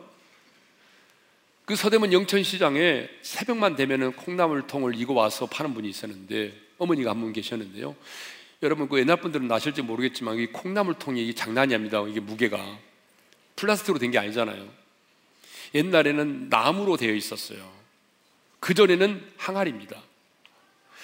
그 1.65 1.75
서대문 1.75 2.11
영천시장에 2.11 3.09
새벽만 3.21 3.75
되면은 3.75 4.13
콩나물 4.13 4.67
통을 4.67 4.95
이고 4.99 5.13
와서 5.13 5.45
파는 5.45 5.73
분이 5.73 5.89
있었는데 5.89 6.53
어머니가 6.77 7.11
한 7.11 7.21
분 7.21 7.31
계셨는데요. 7.33 7.95
여러분 8.61 8.87
그 8.87 8.99
옛날 8.99 9.17
분들은 9.17 9.51
아실지 9.51 9.81
모르겠지만 9.81 10.37
이 10.39 10.47
콩나물 10.47 10.95
통이 10.95 11.21
이게 11.23 11.33
장난이 11.33 11.73
아닙니다. 11.73 12.03
이게 12.07 12.19
무게가 12.19 12.79
플라스틱으로 13.55 13.99
된 13.99 14.11
게 14.11 14.17
아니잖아요. 14.17 14.67
옛날에는 15.75 16.49
나무로 16.49 16.97
되어 16.97 17.13
있었어요. 17.13 17.72
그 18.63 18.73
전에는 18.73 19.21
항아리입니다. 19.35 20.01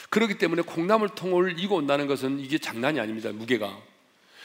그렇기 0.09 0.37
때문에 0.37 0.61
콩나물통을 0.61 1.59
이고 1.59 1.75
온다는 1.75 2.07
것은 2.07 2.39
이게 2.39 2.57
장난이 2.57 3.01
아닙니다. 3.01 3.33
무게가. 3.33 3.77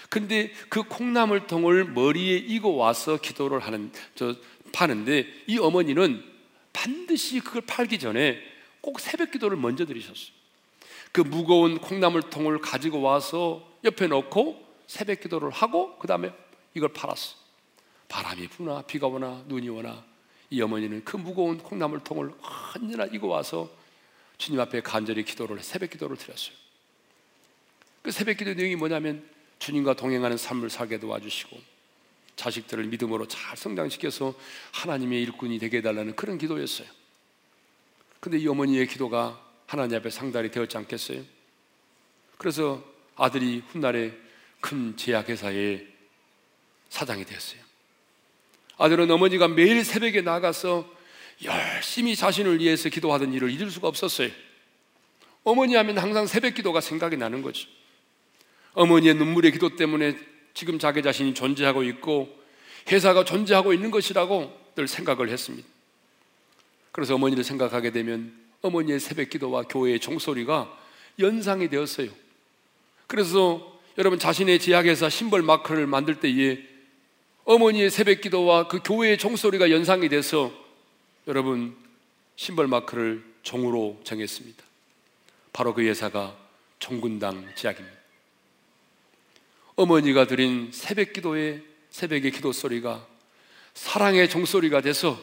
근데 0.09 0.51
그 0.69 0.83
콩나물통을 0.83 1.93
머리에 1.93 2.37
이고 2.37 2.75
와서 2.75 3.17
기도를 3.17 3.61
하는 3.61 3.93
저 4.17 4.35
파는데 4.73 5.29
이 5.47 5.59
어머니는 5.59 6.25
반드시 6.73 7.39
그걸 7.39 7.63
팔기 7.63 8.01
전에 8.01 8.37
꼭 8.81 8.99
새벽 8.99 9.31
기도를 9.31 9.59
먼저 9.59 9.87
드리셨어요. 9.87 10.33
그 11.13 11.21
무거운 11.21 11.79
콩나물통을 11.79 12.63
가지고 12.63 13.01
와서 13.01 13.65
옆에 13.85 14.09
놓고 14.09 14.61
새벽 14.89 15.21
기도를 15.21 15.51
하고 15.51 15.97
그 16.01 16.09
다음에 16.09 16.33
이걸 16.75 16.93
팔았어. 16.93 17.37
바람이 18.09 18.49
부나 18.49 18.83
비가 18.83 19.07
오나 19.07 19.45
눈이 19.47 19.69
오나 19.69 20.05
이 20.51 20.61
어머니는 20.61 21.05
그 21.05 21.17
무거운 21.17 21.59
콩나물 21.59 22.01
통을 22.05 22.33
언제나 22.75 23.05
이고 23.07 23.29
와서 23.29 23.71
주님 24.39 24.61
앞에 24.61 24.83
간절히 24.83 25.25
기도를 25.25 25.63
새벽 25.63 25.91
기도를 25.91 26.17
드렸어요. 26.17 26.55
그 28.03 28.11
새벽 28.11 28.37
기도 28.37 28.53
내용이 28.55 28.77
뭐냐면 28.77 29.27
주님과 29.59 29.95
동행하는 29.95 30.37
삶을 30.37 30.69
살게 30.71 30.99
도와주시고 30.99 31.59
자식들을 32.37 32.85
믿음으로 32.85 33.27
잘 33.29 33.57
성장시켜서 33.57 34.35
하나님의 34.73 35.23
일꾼이 35.23 35.59
되게 35.59 35.79
해달라는 35.79 36.17
그런 36.17 36.37
기도였어요. 36.37 36.89
근데 38.21 38.39
이 38.39 38.49
어머니의 38.49 38.87
기도가 38.87 39.41
하나님 39.67 39.97
앞에 39.97 40.11
상달이 40.11 40.51
되었지 40.51 40.77
않겠어요? 40.77 41.23
그래서 42.37 42.85
아들이 43.17 43.63
훗날에 43.69 44.13
큰 44.61 44.97
제약회사의 44.97 45.87
사장이 46.89 47.25
되었어요. 47.25 47.64
아들은 48.79 49.11
어머니가 49.11 49.49
매일 49.49 49.85
새벽에 49.85 50.21
나가서 50.21 50.89
열심히 51.45 52.17
자신을 52.17 52.61
위해서 52.61 52.89
기도하던 52.89 53.33
일을 53.33 53.51
잊을 53.51 53.71
수가 53.71 53.89
없었어요. 53.89 54.31
어머니 55.43 55.75
하면 55.75 55.99
항상 55.99 56.27
새벽 56.27 56.55
기도가 56.55 56.81
생각이 56.81 57.17
나는 57.17 57.43
거죠. 57.43 57.69
어머니의 58.73 59.15
눈물의 59.15 59.53
기도 59.53 59.77
때문에 59.77 60.17
지금 60.55 60.79
자기 60.79 61.03
자신이 61.03 61.35
존재하고 61.35 61.83
있고 61.85 62.29
회사가 62.91 63.25
존재하고 63.25 63.73
있는 63.73 63.91
것이라고 63.91 64.53
늘 64.75 64.89
생각을 64.89 65.29
했습니다. 65.29 65.69
그래서 66.93 67.15
어머니를 67.15 67.45
생각하게 67.45 67.91
되면 67.91 68.33
어머니의 68.63 69.01
새벽 69.01 69.31
기도와 69.31 69.63
교회의 69.65 70.01
종소리가 70.01 70.73
연상이 71.19 71.69
되었어요. 71.69 72.09
그래서 73.07 73.81
여러분 73.99 74.19
자신의 74.19 74.59
제약회사 74.59 75.09
심벌 75.09 75.43
마크를 75.43 75.87
만들 75.87 76.19
때에 76.19 76.74
어머니의 77.45 77.91
새벽 77.91 78.23
기도와 78.23 78.69
그 78.69 78.81
교회의 78.83 79.19
종소리가 79.19 79.71
연상이 79.71 80.09
돼서 80.09 80.53
여러분 81.27 81.77
심벌 82.37 82.69
마크를 82.69 83.25
종으로 83.43 84.01
정했습니다. 84.05 84.65
바로 85.53 85.75
그 85.75 85.83
회사가 85.83 86.37
종군당 86.79 87.55
제약입니다. 87.55 87.97
어머니가 89.77 90.27
드린 90.27 90.71
새벽 90.73 91.13
기도의 91.13 91.63
새벽의 91.91 92.31
기도 92.31 92.53
소리가 92.53 93.07
사랑의 93.75 94.29
종소리가 94.29 94.81
돼서 94.81 95.21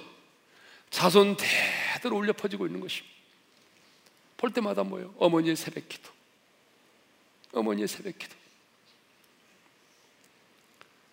자손 0.89 1.37
대대로 1.37 2.17
울려 2.17 2.33
퍼지고 2.33 2.67
있는 2.67 2.81
것입니다. 2.81 3.15
볼 4.37 4.51
때마다 4.51 4.83
뭐예요? 4.83 5.13
어머니의 5.17 5.55
새벽 5.55 5.87
기도. 5.87 6.09
어머니의 7.53 7.87
새벽 7.87 8.17
기도. 8.17 8.40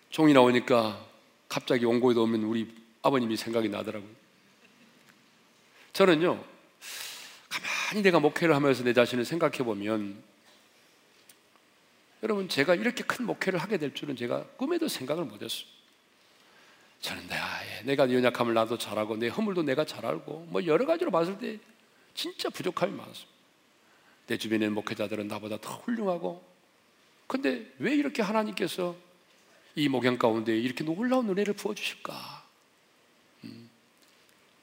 종이 0.09 0.33
나오니까 0.33 1.05
갑자기 1.47 1.85
원고에 1.85 2.15
오면 2.15 2.43
우리 2.43 2.73
아버님이 3.01 3.37
생각이 3.37 3.69
나더라고요. 3.69 4.09
저는요, 5.93 6.43
가만히 7.47 8.03
내가 8.03 8.19
목회를 8.19 8.55
하면서 8.55 8.83
내 8.83 8.93
자신을 8.93 9.25
생각해 9.25 9.59
보면, 9.59 10.21
여러분, 12.23 12.49
제가 12.49 12.75
이렇게 12.75 13.03
큰 13.03 13.25
목회를 13.25 13.59
하게 13.59 13.77
될 13.77 13.93
줄은 13.93 14.15
제가 14.15 14.43
꿈에도 14.57 14.87
생각을 14.87 15.25
못 15.25 15.41
했어요. 15.41 15.65
저는 17.01 17.27
내가, 17.27 17.65
예, 17.65 17.81
내가 17.83 18.11
연약함을 18.11 18.53
나도 18.53 18.77
잘 18.77 18.99
알고, 18.99 19.17
내 19.17 19.29
허물도 19.29 19.63
내가 19.63 19.85
잘 19.85 20.05
알고, 20.05 20.47
뭐 20.49 20.65
여러 20.65 20.85
가지로 20.85 21.11
봤을 21.11 21.37
때 21.37 21.59
진짜 22.13 22.49
부족함이 22.49 22.93
많았어요. 22.93 23.27
내 24.27 24.37
주변에 24.37 24.67
목회자들은 24.69 25.27
나보다 25.27 25.57
더 25.61 25.77
훌륭하고, 25.77 26.43
근데 27.25 27.71
왜 27.79 27.95
이렇게 27.95 28.21
하나님께서 28.21 28.95
이 29.79 29.87
목양 29.87 30.17
가운데 30.17 30.57
이렇게 30.57 30.83
놀라운 30.83 31.29
은혜를 31.29 31.53
부어주실까? 31.53 32.45
음, 33.45 33.69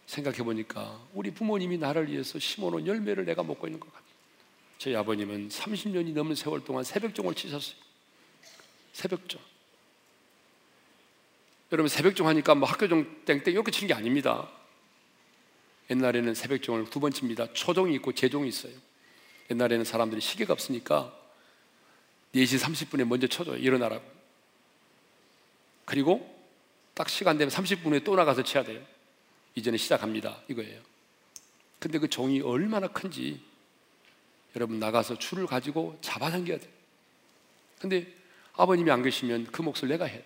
생각해 0.06 0.38
보니까 0.38 1.00
우리 1.14 1.30
부모님이 1.30 1.78
나를 1.78 2.10
위해서 2.10 2.38
심어놓은 2.38 2.86
열매를 2.86 3.24
내가 3.24 3.42
먹고 3.42 3.66
있는 3.66 3.80
것 3.80 3.90
같아요. 3.90 4.06
저희 4.76 4.94
아버님은 4.94 5.48
30년이 5.48 6.12
넘는 6.12 6.34
세월 6.34 6.62
동안 6.62 6.84
새벽종을 6.84 7.34
치셨어요. 7.34 7.76
새벽종. 8.92 9.40
여러분 11.72 11.88
새벽종 11.88 12.28
하니까 12.28 12.54
뭐 12.54 12.68
학교종 12.68 13.24
땡땡 13.24 13.54
이렇게 13.54 13.70
치는 13.70 13.88
게 13.88 13.94
아닙니다. 13.94 14.50
옛날에는 15.88 16.34
새벽종을 16.34 16.90
두 16.90 17.00
번 17.00 17.10
칩니다. 17.10 17.54
초종이 17.54 17.94
있고 17.94 18.12
재종이 18.12 18.48
있어요. 18.48 18.72
옛날에는 19.50 19.84
사람들이 19.84 20.20
시계가 20.20 20.52
없으니까 20.52 21.16
4시 22.34 22.60
30분에 22.60 23.04
먼저 23.04 23.26
쳐줘요. 23.26 23.56
일어나라고. 23.56 24.15
그리고 25.86 26.36
딱 26.92 27.08
시간 27.08 27.38
되면 27.38 27.50
30분 27.50 27.86
후에 27.86 28.00
또 28.00 28.14
나가서 28.14 28.42
쳐야 28.42 28.62
돼요. 28.64 28.82
이제는 29.54 29.78
시작합니다. 29.78 30.42
이거예요. 30.48 30.80
근데 31.78 31.98
그 31.98 32.08
종이 32.08 32.40
얼마나 32.40 32.88
큰지 32.88 33.40
여러분 34.54 34.78
나가서 34.78 35.18
줄을 35.18 35.46
가지고 35.46 35.96
잡아당겨야 36.02 36.58
돼요. 36.58 36.70
근데 37.80 38.12
아버님이 38.54 38.90
안 38.90 39.02
계시면 39.02 39.46
그 39.52 39.62
몫을 39.62 39.88
내가 39.88 40.06
해. 40.06 40.24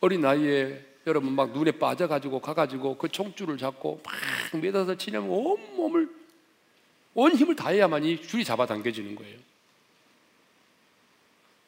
어린 0.00 0.22
나이에 0.22 0.84
여러분 1.06 1.32
막 1.32 1.52
눈에 1.52 1.72
빠져가지고 1.72 2.40
가가지고 2.40 2.96
그 2.98 3.08
총줄을 3.08 3.58
잡고 3.58 4.02
막 4.04 4.60
매다서 4.60 4.96
치려면 4.96 5.30
온 5.30 5.76
몸을 5.76 6.10
온 7.14 7.36
힘을 7.36 7.54
다해야만이 7.54 8.22
줄이 8.22 8.44
잡아당겨지는 8.44 9.14
거예요. 9.14 9.38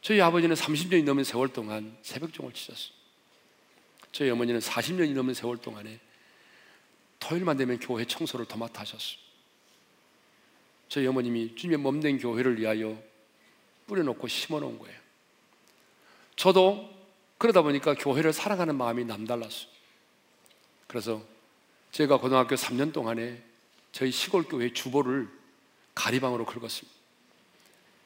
저희 0.04 0.20
아버지는 0.20 0.54
30년이 0.54 1.02
넘은 1.04 1.24
세월 1.24 1.48
동안 1.48 1.96
새벽종을 2.02 2.52
치셨어요. 2.52 2.92
저희 4.12 4.28
어머니는 4.28 4.60
40년이 4.60 5.14
넘은 5.14 5.32
세월 5.32 5.56
동안에 5.56 5.98
토요일만 7.20 7.56
되면 7.56 7.78
교회 7.80 8.04
청소를 8.04 8.44
도맡아 8.44 8.82
하셨어요. 8.82 9.18
저희 10.90 11.06
어머님이 11.06 11.56
주님의 11.56 11.78
몸된 11.78 12.18
교회를 12.18 12.60
위하여 12.60 13.02
뿌려놓고 13.86 14.28
심어놓은 14.28 14.78
거예요. 14.78 15.00
저도 16.36 16.86
그러다 17.38 17.62
보니까 17.62 17.94
교회를 17.94 18.34
사랑하는 18.34 18.76
마음이 18.76 19.06
남달랐어요. 19.06 19.68
그래서 20.86 21.24
제가 21.92 22.18
고등학교 22.18 22.56
3년 22.56 22.92
동안에 22.92 23.42
저희 23.90 24.10
시골 24.10 24.42
교회 24.42 24.70
주보를 24.70 25.30
가리방으로 25.94 26.44
긁었습니다. 26.44 26.94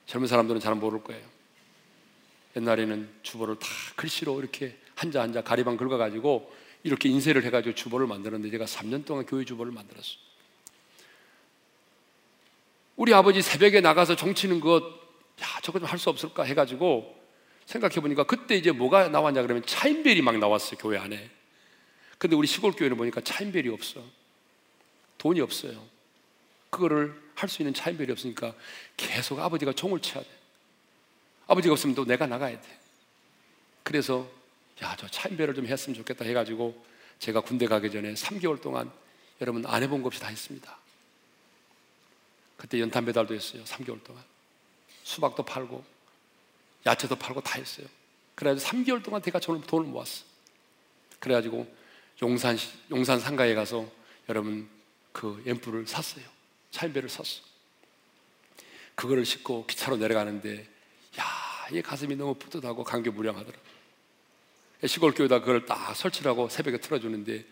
젊은 0.07 0.29
사람들은 0.29 0.61
잘 0.61 0.77
모를 0.77 1.03
거예요. 1.03 1.38
옛날에는 2.57 3.09
주보를 3.23 3.59
다 3.59 3.67
글씨로 3.97 4.41
이렇게 4.41 4.77
한자 4.95 5.23
한자 5.23 5.43
가리방 5.43 5.77
긁어가지고 5.77 6.53
이렇게 6.83 7.09
인쇄를 7.09 7.45
해가지고 7.45 7.75
주보를 7.75 8.07
만들었는데 8.07 8.51
제가 8.51 8.65
3년 8.65 9.05
동안 9.05 9.27
교회 9.27 9.45
주보를 9.45 9.73
만들었어요. 9.73 10.17
우리 12.97 13.15
아버지 13.15 13.43
새벽에 13.43 13.81
나가서 13.81 14.17
종치는 14.17 14.61
것, 14.61 14.83
야, 15.41 15.47
저거 15.63 15.79
좀 15.79 15.89
할 15.89 15.99
수 15.99 16.11
없을까 16.11 16.43
해가지고 16.43 17.17
생각해 17.67 17.97
보니까 17.97 18.25
그때 18.25 18.57
이제 18.57 18.73
뭐가 18.73 19.09
나왔냐 19.09 19.43
그러면 19.43 19.65
차인벨이 19.65 20.23
막 20.23 20.37
나왔어요, 20.39 20.79
교회 20.79 20.99
안에. 20.99 21.31
근데 22.17 22.35
우리 22.35 22.49
시골 22.49 22.73
교회는 22.73 22.97
보니까 22.97 23.21
차인벨이 23.21 23.69
없어. 23.69 24.03
돈이 25.19 25.41
없어요. 25.41 25.85
그거를 26.71 27.15
할 27.35 27.49
수 27.49 27.63
있는 27.63 27.73
차인벨이 27.73 28.11
없으니까 28.11 28.53
계속 28.97 29.39
아버지가 29.39 29.73
종을 29.73 30.01
쳐야 30.01 30.25
돼. 30.25 30.29
아버지가 31.49 31.73
없으면 31.73 31.97
또 31.97 32.05
내가 32.05 32.27
나가야 32.27 32.61
돼. 32.61 32.79
그래서 33.83 34.31
야, 34.83 34.95
저 34.97 35.09
차인배를 35.09 35.55
좀 35.55 35.67
했으면 35.67 35.97
좋겠다 35.97 36.25
해가지고 36.25 36.87
제가 37.19 37.41
군대 37.41 37.67
가기 37.67 37.91
전에 37.91 38.15
3개월 38.15 38.61
동안 38.61 38.93
여러분 39.41 39.65
안 39.67 39.83
해본 39.83 40.03
것 40.03 40.09
없이 40.09 40.21
다 40.21 40.29
했습니다. 40.29 40.79
그때 42.57 42.81
연탄 42.81 43.05
배달도 43.05 43.35
했어요. 43.35 43.65
3개월 43.65 44.03
동안. 44.05 44.23
수박도 45.03 45.43
팔고 45.43 45.83
야채도 46.87 47.17
팔고 47.17 47.41
다 47.41 47.59
했어요. 47.59 47.87
그래가지고 48.35 48.71
3개월 48.71 49.03
동안 49.03 49.23
제가 49.23 49.41
돈을, 49.41 49.63
돈을 49.63 49.87
모았어. 49.87 50.25
그래가지고 51.19 51.67
용산, 52.23 52.57
용산 52.91 53.19
상가에 53.19 53.55
가서 53.55 53.91
여러분 54.29 54.69
그 55.13 55.43
앰플을 55.47 55.87
샀어요. 55.87 56.25
차인배를 56.71 57.09
샀어. 57.09 57.41
그거를 58.95 59.25
싣고 59.25 59.67
기차로 59.67 59.97
내려가는데 59.97 60.69
야, 61.19 61.25
이 61.73 61.83
가슴이 61.83 62.17
너무 62.17 62.35
뿌듯하고 62.35 62.85
감개무량하더라. 62.85 63.59
시골 64.87 65.13
교회다 65.13 65.41
그걸 65.41 65.67
딱 65.67 65.95
설치를 65.95 66.31
하고 66.31 66.49
새벽에 66.49 66.79
틀어주는데 66.79 67.45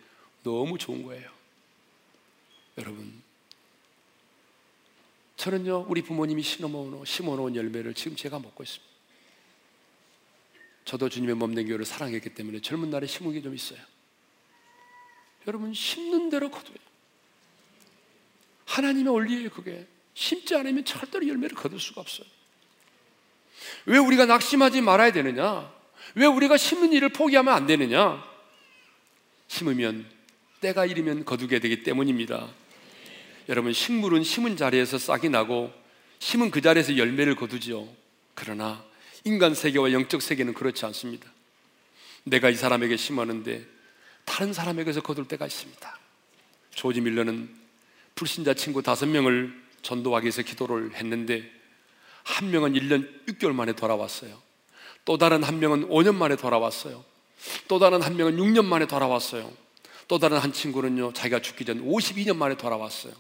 너무 0.43 0.79
좋은 0.79 1.03
거예요. 1.03 1.29
여러분, 2.79 3.23
저는요, 5.37 5.87
우리 5.89 6.03
부모님이 6.03 6.43
심어놓은, 6.43 7.05
심어놓은 7.05 7.57
열매를 7.57 7.95
지금 7.95 8.17
제가 8.17 8.39
먹고 8.39 8.63
있습니다. 8.63 8.95
저도 10.85 11.09
주님의 11.09 11.35
몸된 11.35 11.67
교회를 11.67 11.85
사랑했기 11.85 12.31
때문에 12.35 12.61
젊은 12.61 12.91
날에 12.91 13.07
심은 13.07 13.33
게 13.33 13.43
좀 13.43 13.55
있어요. 13.55 13.81
여러분, 15.49 15.75
심는 15.75 16.31
대로 16.31 16.51
거둬요. 16.51 16.77
하나님의 18.67 19.13
원리예요, 19.13 19.51
그게. 19.51 19.87
심지 20.15 20.55
않으면 20.55 20.85
절대로 20.85 21.27
열매를 21.27 21.57
거둘 21.57 21.81
수가 21.81 22.01
없어요. 22.01 22.27
왜 23.87 23.99
우리가 23.99 24.27
낙심하지 24.27 24.81
말아야 24.81 25.13
되느냐? 25.13 25.71
왜 26.15 26.27
우리가 26.27 26.57
심는 26.57 26.93
일을 26.93 27.11
포기하면 27.11 27.55
안 27.55 27.67
되느냐? 27.67 28.23
심으면 29.49 30.07
때가 30.61 30.87
이르면 30.87 31.25
거두게 31.25 31.59
되기 31.59 31.83
때문입니다. 31.83 32.49
여러분 33.49 33.73
식물은 33.73 34.25
심은 34.25 34.57
자리에서 34.57 34.99
싹이 34.99 35.29
나고 35.29 35.73
심은 36.19 36.51
그 36.51 36.61
자리에서 36.61 36.97
열매를 36.97 37.37
거두지요. 37.37 37.87
그러나 38.35 38.85
인간 39.25 39.55
세계와 39.55 39.93
영적 39.93 40.23
세계는 40.23 40.55
그렇지 40.55 40.85
않습니다. 40.87 41.31
내가 42.25 42.51
이 42.51 42.55
사람에게 42.55 42.97
심었는데 42.97 43.65
다른 44.25 44.53
사람에게서 44.53 45.01
거둘 45.03 45.29
때가 45.29 45.47
있습니다. 45.47 45.99
조지 46.71 47.01
밀러는 47.01 47.49
불신자 48.15 48.55
친구 48.55 48.83
다섯 48.83 49.07
명을 49.07 49.55
전도하기 49.83 50.25
위해서 50.25 50.43
기도를 50.43 50.95
했는데 50.95 51.51
한 52.27 52.51
명은 52.51 52.73
1년 52.75 53.09
6개월 53.27 53.53
만에 53.53 53.73
돌아왔어요. 53.73 54.37
또 55.05 55.17
다른 55.17 55.45
한 55.45 55.61
명은 55.61 55.89
5년 55.89 56.17
만에 56.17 56.35
돌아왔어요. 56.35 57.05
또 57.69 57.79
다른 57.79 58.03
한 58.03 58.17
명은 58.17 58.37
6년 58.37 58.65
만에 58.65 58.87
돌아왔어요. 58.87 59.51
또 60.09 60.19
다른 60.19 60.39
한 60.39 60.53
친구는요, 60.53 61.13
자기가 61.13 61.41
죽기 61.41 61.65
전 61.65 61.85
52년 61.87 62.37
만에 62.37 62.57
돌아왔어요. 62.57 63.13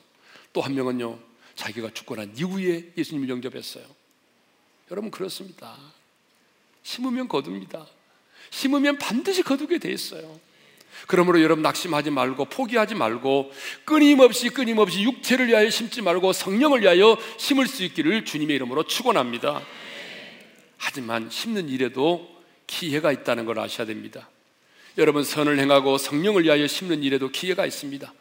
또 0.52 0.60
한 0.60 0.74
명은요, 0.74 1.18
자기가 1.54 1.90
죽고 1.94 2.16
난 2.16 2.32
이후에 2.36 2.92
예수님을 2.98 3.28
영접했어요. 3.28 3.84
여러분, 4.90 5.12
그렇습니다. 5.12 5.76
심으면 6.82 7.28
거둡니다. 7.28 7.86
심으면 8.50 8.98
반드시 8.98 9.42
거두게 9.42 9.78
돼 9.78 9.92
있어요. 9.92 10.40
그러므로 11.06 11.40
여러분 11.42 11.62
낙심하지 11.62 12.10
말고 12.10 12.46
포기하지 12.46 12.94
말고 12.94 13.52
끊임없이 13.84 14.48
끊임없이 14.48 15.02
육체를 15.02 15.48
위하여 15.48 15.70
심지 15.70 16.02
말고 16.02 16.32
성령을 16.32 16.82
위하여 16.82 17.16
심을 17.38 17.66
수 17.66 17.84
있기를 17.84 18.24
주님의 18.24 18.56
이름으로 18.56 18.84
축원합니다. 18.84 19.62
하지만 20.78 21.28
심는 21.30 21.68
일에도 21.68 22.28
기회가 22.66 23.12
있다는 23.12 23.44
걸 23.44 23.58
아셔야 23.58 23.86
됩니다. 23.86 24.28
여러분 24.98 25.24
선을 25.24 25.58
행하고 25.58 25.98
성령을 25.98 26.44
위하여 26.44 26.66
심는 26.66 27.02
일에도 27.02 27.28
기회가 27.28 27.66
있습니다. 27.66 28.12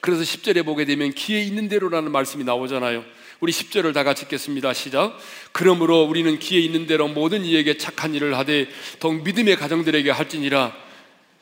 그래서 0.00 0.22
10절에 0.22 0.64
보게 0.64 0.84
되면 0.84 1.12
기회 1.12 1.40
있는 1.42 1.68
대로라는 1.68 2.10
말씀이 2.10 2.42
나오잖아요. 2.42 3.04
우리 3.38 3.52
10절을 3.52 3.92
다 3.92 4.02
같이 4.02 4.24
읽겠습니다. 4.24 4.72
시작. 4.72 5.16
그러므로 5.52 6.02
우리는 6.02 6.38
기회 6.38 6.60
있는 6.60 6.86
대로 6.86 7.06
모든 7.08 7.44
이에게 7.44 7.76
착한 7.76 8.14
일을 8.14 8.36
하되 8.38 8.68
더욱 8.98 9.22
믿음의 9.22 9.56
가정들에게 9.56 10.10
할지니라. 10.10 10.74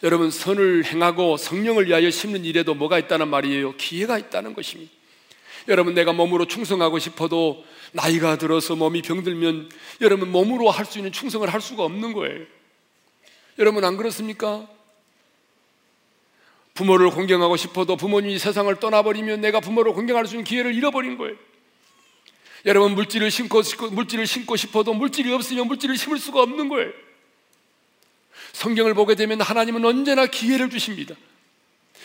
여러분 0.03 0.31
선을 0.31 0.85
행하고 0.87 1.37
성령을 1.37 1.87
위하여 1.87 2.11
심는 2.11 2.45
일에도 2.45 2.75
뭐가 2.75 2.99
있다는 2.99 3.29
말이에요? 3.29 3.77
기회가 3.77 4.19
있다는 4.19 4.55
것입니다. 4.55 4.91
여러분 5.69 5.95
내가 5.95 6.13
몸으로 6.13 6.47
충성하고 6.47 6.99
싶어도 6.99 7.65
나이가 7.93 8.39
들어서 8.39 8.77
몸이 8.77 9.03
병들면 9.03 9.71
여러분 10.01 10.31
몸으로 10.33 10.71
할 10.71 10.87
수 10.87 10.99
있는 10.99 11.13
충성을 11.13 11.47
할 11.53 11.61
수가 11.61 11.85
없는 11.85 12.13
거예요. 12.15 12.47
여러분 13.59 13.85
안 13.85 13.97
그렇습니까? 13.97 14.67
부모를 16.73 17.11
공경하고 17.11 17.57
싶어도 17.59 17.97
부모님이 17.97 18.39
세상을 18.39 18.75
떠나버리면 18.77 19.43
내가 19.43 19.61
부모를 19.61 19.93
공경할 19.93 20.27
수 20.27 20.35
있는 20.35 20.45
기회를 20.45 20.75
잃어버린 20.75 21.19
거예요. 21.19 21.37
여러분 22.65 22.95
물질을 22.95 23.31
심고 23.31 23.63
물질을 23.91 24.27
심고 24.27 24.57
싶어도 24.57 24.95
물질이 24.95 25.33
없으면 25.33 25.67
물질을 25.67 25.97
심을 25.99 26.19
수가 26.19 26.41
없는 26.43 26.69
거예요. 26.69 26.91
성경을 28.53 28.95
보게 28.95 29.15
되면 29.15 29.41
하나님은 29.41 29.85
언제나 29.85 30.27
기회를 30.27 30.71
주십니다. 30.71 31.15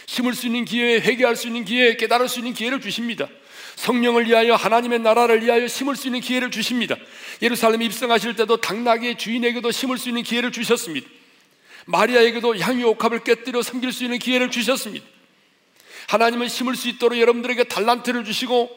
심을 0.06 0.34
수 0.34 0.46
있는 0.46 0.66
기회, 0.66 1.00
회개할 1.00 1.36
수 1.36 1.48
있는 1.48 1.66
기회, 1.66 1.96
깨달을 1.96 2.30
수 2.30 2.39
있는 2.39 2.54
기회를 2.54 2.82
주십니다. 2.82 3.28
성령을 3.76 4.28
위하여 4.28 4.56
하나님의 4.56 5.00
나라를 5.00 5.43
위하여 5.43 5.68
심을 5.68 5.96
수 5.96 6.08
있는 6.08 6.22
기회를 6.22 6.52
주십니다. 6.52 6.96
예루살렘 7.41 7.82
입성하실 7.82 8.36
때도 8.36 8.58
당나귀의 8.58 9.18
주인에게도 9.18 9.72
심을 9.72 9.98
수 9.98 10.10
있는 10.10 10.24
기회를 10.24 10.52
주셨습니다. 10.52 11.08
마리아에게도 11.86 12.58
향유 12.58 12.88
옥합을 12.89 13.24
깨뜨려 13.24 13.62
섬길 13.62 13.91
수 13.91 14.04
있는 14.04 14.18
기회를 14.18 14.50
주셨습니다. 14.50 15.06
하나님은 16.08 16.48
심을 16.48 16.76
수 16.76 16.88
있도록 16.88 17.20
여러분들에게 17.20 17.66
달란트를 17.66 18.24
주시고 18.24 18.70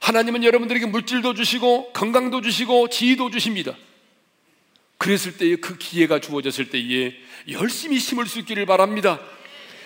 하나님은 0.00 0.44
여러분들에게 0.44 0.86
물질도 0.86 1.34
주시고 1.34 1.92
건강도 1.92 2.40
주시고 2.40 2.88
지위도 2.88 3.30
주십니다. 3.30 3.74
그랬을 4.98 5.36
때에 5.36 5.56
그 5.56 5.76
기회가 5.76 6.20
주어졌을 6.20 6.70
때에 6.70 7.14
열심히 7.50 7.98
심을 7.98 8.26
수 8.26 8.38
있기를 8.40 8.66
바랍니다. 8.66 9.20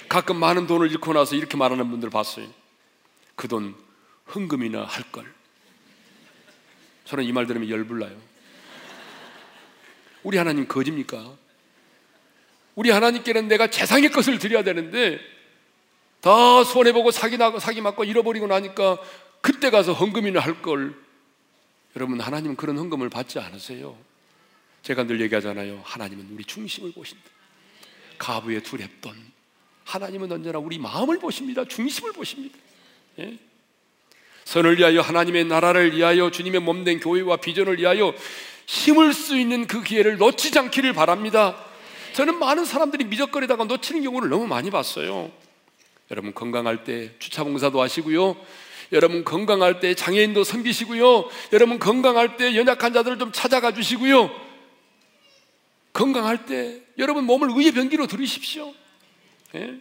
가끔 0.08 0.36
많은 0.36 0.66
돈을 0.66 0.90
잃고 0.90 1.12
나서 1.12 1.36
이렇게 1.36 1.56
말하는 1.56 1.90
분들 1.90 2.11
봤어요. 2.11 2.46
그돈 3.36 3.74
헌금이나 4.34 4.84
할 4.84 5.04
걸. 5.11 5.32
저는 7.04 7.24
이 7.24 7.32
말 7.32 7.46
들으면 7.46 7.68
열불나요. 7.68 8.16
우리 10.22 10.36
하나님 10.38 10.68
거짓입니까? 10.68 11.32
우리 12.74 12.90
하나님께는 12.90 13.48
내가 13.48 13.68
재상의 13.68 14.11
것을 14.11 14.38
드려야 14.38 14.62
되는데 14.62 15.18
다 16.20 16.62
손해보고 16.64 17.11
사기, 17.11 17.36
나고 17.38 17.58
사기 17.58 17.80
맞고 17.80 18.04
잃어버리고 18.04 18.46
나니까 18.46 18.98
그때 19.40 19.70
가서 19.70 19.92
헌금이나 19.92 20.40
할 20.40 20.62
걸. 20.62 20.94
여러분, 21.96 22.20
하나님은 22.20 22.56
그런 22.56 22.78
헌금을 22.78 23.08
받지 23.08 23.38
않으세요. 23.40 23.96
제가 24.83 25.05
늘 25.05 25.20
얘기하잖아요. 25.20 25.83
하나님은 25.85 26.28
우리 26.33 26.45
중심을 26.45 26.93
보신다. 26.93 27.22
가부의 28.18 28.62
두렵던 28.62 29.14
하나님은 29.85 30.31
언제나 30.31 30.59
우리 30.59 30.78
마음을 30.78 31.18
보십니다. 31.18 31.64
중심을 31.64 32.12
보십니다. 32.12 32.57
예? 33.18 33.39
선을 34.45 34.78
위하여 34.78 35.01
하나님의 35.01 35.45
나라를 35.45 35.97
위하여 35.97 36.31
주님의 36.31 36.61
몸된 36.61 37.01
교회와 37.01 37.37
비전을 37.37 37.78
위하여 37.78 38.14
심을 38.66 39.12
수 39.12 39.39
있는 39.39 39.66
그 39.66 39.83
기회를 39.83 40.16
놓치지 40.18 40.59
않기를 40.59 40.93
바랍니다. 40.93 41.57
저는 42.12 42.39
많은 42.39 42.64
사람들이 42.64 43.05
미적거리다가 43.05 43.64
놓치는 43.64 44.03
경우를 44.03 44.28
너무 44.28 44.47
많이 44.47 44.70
봤어요. 44.70 45.31
여러분 46.11 46.35
건강할 46.35 46.85
때 46.85 47.12
주차 47.18 47.45
봉사도 47.45 47.81
하시고요. 47.81 48.37
여러분 48.93 49.24
건강할 49.24 49.78
때 49.78 49.95
장애인도 49.95 50.43
섬기시고요. 50.43 51.28
여러분 51.53 51.78
건강할 51.78 52.37
때 52.37 52.57
연약한 52.57 52.93
자들을 52.93 53.18
좀 53.18 53.31
찾아가 53.33 53.72
주시고요. 53.72 54.49
건강할 55.93 56.47
때 56.47 56.82
여러분 56.99 57.24
몸을 57.24 57.49
의의 57.51 57.72
병기로 57.72 58.07
들으십시오. 58.07 58.74
예? 59.55 59.80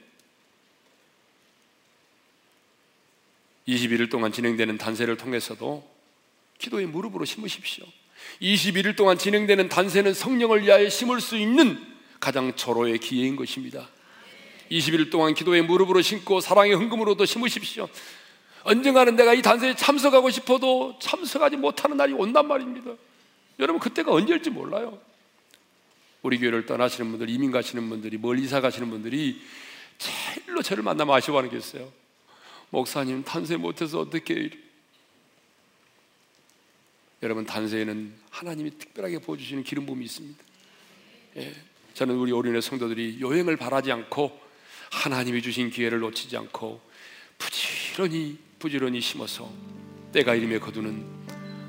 21일 3.68 4.10
동안 4.10 4.32
진행되는 4.32 4.78
단세를 4.78 5.18
통해서도 5.18 5.88
기도의 6.58 6.88
무릎으로 6.88 7.26
심으십시오. 7.26 7.86
21일 8.42 8.96
동안 8.96 9.18
진행되는 9.18 9.70
단세는 9.70 10.14
성령을 10.14 10.64
위하여 10.64 10.90
심을 10.90 11.22
수 11.22 11.38
있는 11.38 11.80
가장 12.20 12.56
절호의 12.56 12.98
기회인 13.00 13.36
것입니다. 13.36 13.88
20일 14.72 15.12
동안 15.12 15.34
기도의 15.34 15.64
무릎으로 15.64 16.02
심고 16.02 16.42
사랑의 16.42 16.74
흥금으로도 16.76 17.26
심으십시오. 17.26 17.88
언젠가는 18.64 19.16
내가 19.16 19.34
이 19.34 19.42
단세에 19.42 19.76
참석하고 19.76 20.30
싶어도 20.30 20.98
참석하지 21.02 21.58
못하는 21.58 21.98
날이 21.98 22.14
온단 22.14 22.48
말입니다. 22.48 22.92
여러분 23.60 23.80
그때가 23.80 24.12
언제일지 24.12 24.50
몰라요. 24.50 25.00
우리 26.22 26.38
교회를 26.38 26.66
떠나시는 26.66 27.10
분들, 27.12 27.30
이민 27.30 27.52
가시는 27.52 27.90
분들이 27.90 28.18
멀리 28.18 28.44
이사 28.44 28.62
가시는 28.62 28.90
분들이 28.90 29.42
제일로 29.98 30.62
저를 30.62 30.84
만나면 30.84 31.16
아쉬워하는 31.16 31.50
게 31.50 31.58
있어요. 31.58 31.92
목사님 32.70 33.24
탄세 33.24 33.58
못해서 33.58 34.00
어떻게 34.00 34.50
여러분 37.22 37.46
단세에는 37.46 38.14
하나님이 38.30 38.78
특별하게 38.78 39.20
보여주시는 39.20 39.64
기름 39.64 39.86
부음이 39.86 40.06
있습니다. 40.06 40.44
예, 41.38 41.54
저는 41.94 42.16
우리 42.16 42.32
오륜의 42.32 42.62
성도들이 42.62 43.20
여행을 43.20 43.58
바라지 43.58 43.92
않고 43.92 44.40
하나님이 44.92 45.42
주신 45.42 45.70
기회를 45.70 46.00
놓치지 46.00 46.38
않고 46.38 46.82
부지런히 47.38 48.38
부지런히 48.58 49.02
심어서 49.02 49.52
때가 50.12 50.36
이름에 50.36 50.60
거두는 50.60 51.06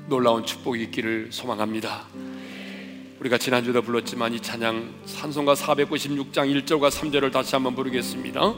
놀라운 0.07 0.45
축복이 0.45 0.83
있기를 0.83 1.31
소망합니다. 1.31 2.07
우리가 3.21 3.37
지난주도 3.37 3.81
불렀지만 3.83 4.33
이 4.33 4.39
찬양 4.39 5.03
산송가 5.05 5.53
496장 5.53 6.51
1절과 6.65 6.89
3절을 6.89 7.31
다시 7.31 7.53
한번 7.53 7.75
부르겠습니다. 7.75 8.55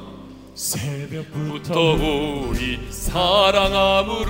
새벽부터 0.55 1.95
우리 2.47 2.80
사랑함으로써 2.89 4.26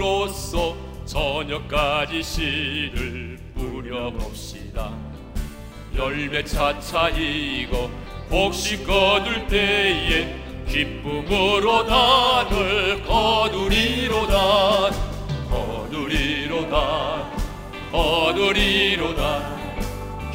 저녁까지 1.06 2.24
씨를 2.24 3.38
뿌려봅시다. 3.54 4.98
열매 5.96 6.44
차차이고 6.44 7.92
복식 8.28 8.88
거둘 8.88 9.48
때에 9.48 10.36
기쁨으로 10.68 11.86
단을 11.86 13.04
거두리로다. 13.04 14.90
거두리로다. 15.52 17.32
거두리로다 17.92 19.63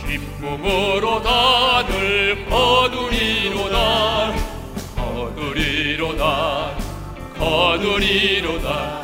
기쁨으로 0.08 1.22
단을 1.22 2.46
거두리로다. 2.48 4.34
거두리로다. 4.96 6.74
거두리로다. 7.38 9.02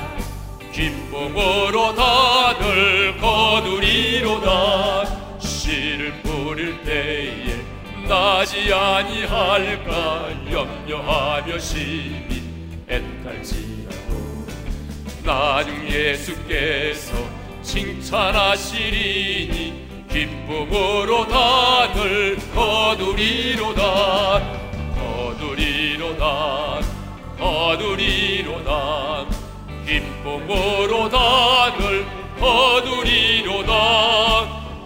기쁨으로 0.73 1.95
단을 1.95 3.19
거두리로다. 3.19 5.05
씨를 5.41 6.23
뿌릴 6.23 6.83
때에 6.85 7.63
나지 8.09 8.73
아니할까 8.73 10.31
염려하며 10.51 11.59
시민 11.59 12.83
애탈지라도 12.89 14.47
나중 15.23 15.87
예수께서 15.87 17.13
칭찬하시리니 17.63 18.95
기쁨으로 20.15 21.27
단을 21.27 22.39
거두리로다. 22.55 24.41
거두리로다. 24.95 26.81
거두리로다. 27.37 29.27
기쁨으로 29.85 31.09
단을 31.09 32.07
거두리로다. 32.39 33.73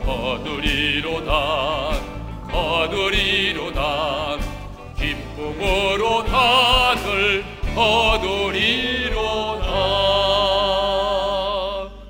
거두리로다. 0.06 2.00
거두리로다. 2.50 4.38
기쁨으로 4.96 6.24
단을 6.24 7.44
거두리로다. 7.74 9.18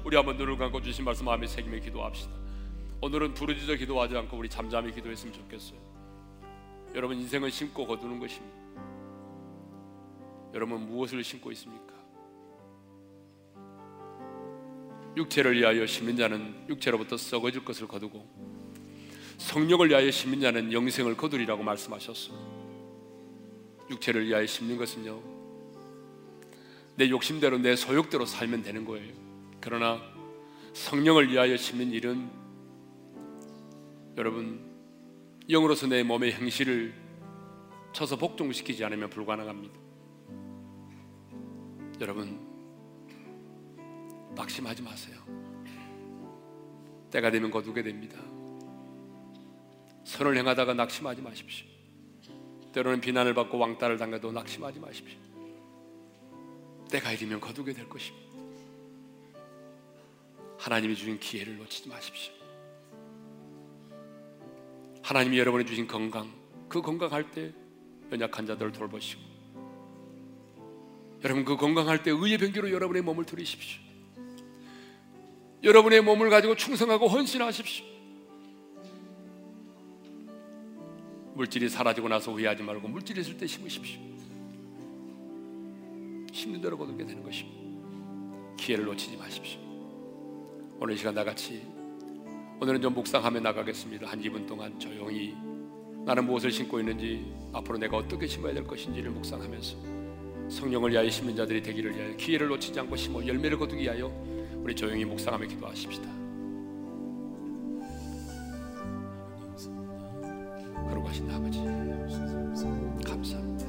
우리 0.05 0.17
한번 0.17 0.37
눈을 0.37 0.57
감고 0.57 0.81
주신 0.83 1.05
말씀 1.05 1.25
마음에 1.25 1.49
새기며 1.49 1.81
기도합시다 1.81 2.48
오늘은 3.01 3.35
부르짖어 3.35 3.77
기도하지 3.77 4.17
않고 4.17 4.37
우리 4.37 4.49
잠잠히 4.49 4.93
기도했으면 4.93 5.33
좋겠어요 5.33 5.79
여러분 6.95 7.19
인생은 7.19 7.51
심고 7.51 7.87
거두는 7.87 8.19
것입니다 8.19 8.57
여러분 10.55 10.87
무엇을 10.89 11.23
심고 11.23 11.53
있습니까? 11.53 11.95
육체를 15.17 15.57
위하여 15.57 15.85
심는 15.87 16.17
자는 16.17 16.67
육체로부터 16.69 17.17
썩어질 17.17 17.65
것을 17.65 17.87
거두고 17.87 18.27
성령을 19.39 19.89
위하여 19.89 20.11
심는 20.11 20.41
자는 20.41 20.73
영생을 20.73 21.17
거두리라고 21.17 21.63
말씀하셨어. 21.63 22.33
육체를 23.89 24.27
위하여 24.27 24.45
심는 24.45 24.77
것은요. 24.77 25.23
내 26.97 27.09
욕심대로 27.09 27.59
내 27.59 27.77
소욕대로 27.77 28.27
살면 28.27 28.65
되는 28.65 28.85
거예요. 28.85 29.13
그러나 29.61 30.01
성령을 30.73 31.31
위하여 31.31 31.57
심는 31.57 31.93
일은 31.93 32.29
여러분 34.19 34.61
영으로서 35.49 35.87
내 35.87 36.03
몸의 36.03 36.33
행실을 36.33 36.93
쳐서 37.93 38.17
복종시키지 38.17 38.85
않으면 38.85 39.09
불가능합니다. 39.11 39.79
여러분 42.01 42.45
낙심하지 44.35 44.83
마세요. 44.83 45.17
때가 47.13 47.31
되면 47.31 47.53
거두게 47.53 47.85
됩니다. 47.85 48.19
선을 50.03 50.37
행하다가 50.37 50.75
낙심하지 50.75 51.23
마십시오. 51.23 51.69
때로는 52.73 53.01
비난을 53.01 53.35
받고 53.35 53.57
왕따를 53.57 53.99
당해도 53.99 54.33
낙심하지 54.33 54.81
마십시오. 54.81 55.19
때가 56.91 57.13
이르면 57.13 57.39
거두게 57.39 57.73
될 57.73 57.89
것입니다. 57.89 58.27
하나님이 60.59 60.97
주신 60.97 61.21
기회를 61.21 61.57
놓치지 61.59 61.89
마십시오. 61.89 62.38
하나님이 65.09 65.39
여러분이 65.39 65.65
주신 65.65 65.87
건강, 65.87 66.31
그 66.69 66.83
건강할 66.83 67.31
때 67.31 67.51
연약한 68.13 68.47
자들을 68.47 68.73
돌보시고 68.73 69.23
여러분 71.25 71.47
그 71.47 71.57
건강할 71.57 72.03
때 72.03 72.11
의의 72.11 72.37
변기로 72.37 72.71
여러분의 72.71 73.01
몸을 73.01 73.25
들이십시오. 73.25 73.81
여러분의 75.63 76.03
몸을 76.03 76.29
가지고 76.29 76.57
충성하고 76.57 77.09
헌신하십시오. 77.09 77.87
물질이 81.37 81.71
사라지고 81.71 82.09
나서 82.09 82.31
후회하지 82.31 82.63
말고 82.63 82.87
물질이 82.89 83.23
있을 83.23 83.39
때 83.39 83.47
심으십시오. 83.47 83.99
심는 86.35 86.61
대로 86.61 86.77
거두게 86.77 87.07
되는 87.07 87.23
것입니다. 87.23 88.57
기회를 88.59 88.85
놓치지 88.85 89.17
마십시오. 89.17 89.59
오늘 90.79 90.99
시간 90.99 91.15
나같이 91.15 91.78
오늘은 92.61 92.83
좀 92.83 92.93
묵상하며 92.93 93.39
나가겠습니다. 93.39 94.09
한 94.09 94.21
2분 94.21 94.45
동안 94.45 94.77
조용히 94.81 95.37
나는 96.05 96.27
무엇을 96.27 96.51
심고 96.51 96.81
있는지 96.81 97.33
앞으로 97.53 97.79
내가 97.79 97.97
어떻게 97.99 98.27
심어야 98.27 98.53
될 98.53 98.65
것인지를 98.65 99.13
묵상하면서 99.13 99.77
성령을 100.49 100.91
위하여 100.91 101.09
심는 101.09 101.37
자들이 101.37 101.63
되기를 101.63 101.95
위하여 101.95 102.17
기회를 102.17 102.49
놓치지 102.49 102.81
않고 102.81 102.97
심어 102.97 103.25
열매를 103.25 103.59
거두기 103.59 103.83
위하여 103.83 104.09
우리 104.57 104.75
조용히 104.75 105.05
묵상하며 105.05 105.47
기도하십시다. 105.47 106.09
거룩하신 110.89 111.31
아버지 111.31 111.61
감사합니다. 113.07 113.67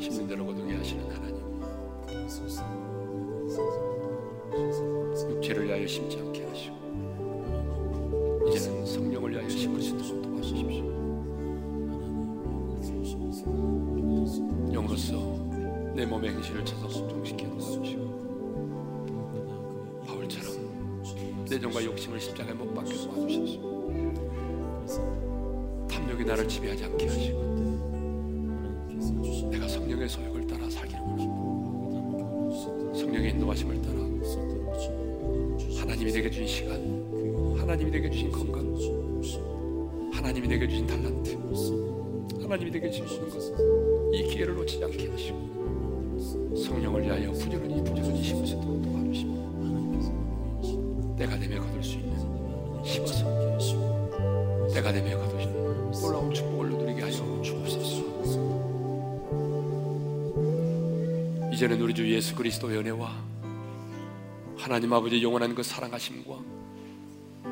심는 0.00 0.26
대로 0.26 0.46
거두게 0.46 0.74
하시는 0.74 1.04
하나님 1.10 1.42
육체를 5.52 5.66
위하여 5.66 5.86
심지 5.86 6.18
않게 6.18 6.44
하시고 6.44 6.74
이제는 8.48 8.84
성령을 8.86 9.30
위하여 9.32 9.48
심을 9.48 9.80
수 9.80 9.94
있도록 9.94 10.22
도와주십시오. 10.22 10.92
영으로서 14.72 15.14
내 15.94 16.04
몸의 16.06 16.30
행실을 16.32 16.64
찾아 16.64 16.88
순종시켜 16.88 17.46
도와주시고 17.50 18.02
바울처럼 20.06 21.44
내 21.48 21.60
정과 21.60 21.84
욕심을 21.84 22.18
십자가에 22.20 22.54
못 22.54 22.74
박게 22.74 22.94
도와주셔서 22.94 23.52
탐욕이 25.88 26.24
나를 26.24 26.48
지배하지 26.48 26.84
않게 26.84 27.06
하시고 27.08 27.71
하나님이 37.72 37.90
내게 37.90 38.10
주신 38.10 38.30
건강, 38.30 38.60
하나님이 40.12 40.46
내게 40.46 40.68
주신 40.68 40.86
달란트, 40.86 41.38
하나님이 42.42 42.70
내게 42.70 42.90
주신 42.90 43.06
모든 43.06 43.30
것, 43.30 43.40
이 44.12 44.24
기회를 44.24 44.54
놓치지 44.56 44.84
않게 44.84 45.08
하시고 45.08 46.54
성령을 46.54 47.02
위하여 47.02 47.32
부지런히 47.32 47.82
부지런히 47.82 48.22
심을 48.22 48.46
수 48.46 48.56
있도록 48.56 48.82
도와주시고 48.82 49.36
때가 51.18 51.38
되며 51.38 51.62
거둘 51.62 51.82
수 51.82 51.94
있는 51.96 52.14
심어서 52.84 53.24
때가 54.74 54.92
되며 54.92 55.18
거둘 55.20 55.40
수 55.40 55.48
있는 55.48 55.90
놀라운 55.92 56.34
축복을 56.34 56.68
누리게 56.68 57.00
하여 57.00 57.40
주옵소서. 57.42 58.02
이제는 61.54 61.80
우리 61.80 61.94
주 61.94 62.06
예수 62.12 62.34
그리스도의 62.34 62.76
은혜와 62.80 63.16
하나님 64.58 64.92
아버지 64.92 65.22
영원한 65.22 65.54
그 65.54 65.62
사랑하심과 65.62 66.61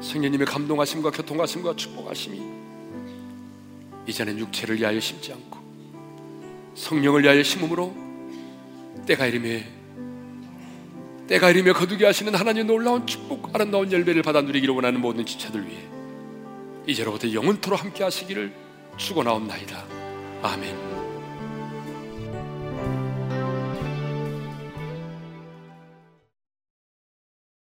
성령님의 0.01 0.47
감동하심과 0.47 1.11
교통하심과 1.11 1.77
축복하심이 1.77 2.41
이제는 4.07 4.39
육체를 4.39 4.79
위하여 4.79 4.99
심지 4.99 5.33
않고 5.33 5.59
성령을 6.75 7.23
위하여 7.23 7.43
심음으로 7.43 7.95
때가 9.07 9.27
이름에 9.27 9.71
때가 11.29 11.51
이름에 11.51 11.73
거두게 11.73 12.07
하시는 12.07 12.35
하나님의 12.35 12.65
놀라운 12.65 13.07
축복 13.07 13.55
아름다운 13.55 13.93
열매를 13.93 14.23
받아 14.23 14.41
누리기를 14.41 14.75
원하는 14.75 15.01
모든 15.01 15.25
지체들 15.25 15.67
위해 15.69 15.81
이제로부터 16.87 17.33
영원토록 17.33 17.81
함께 17.81 18.03
하시기를 18.03 18.53
축원하옵나이다. 18.97 19.85
아멘. 20.43 21.00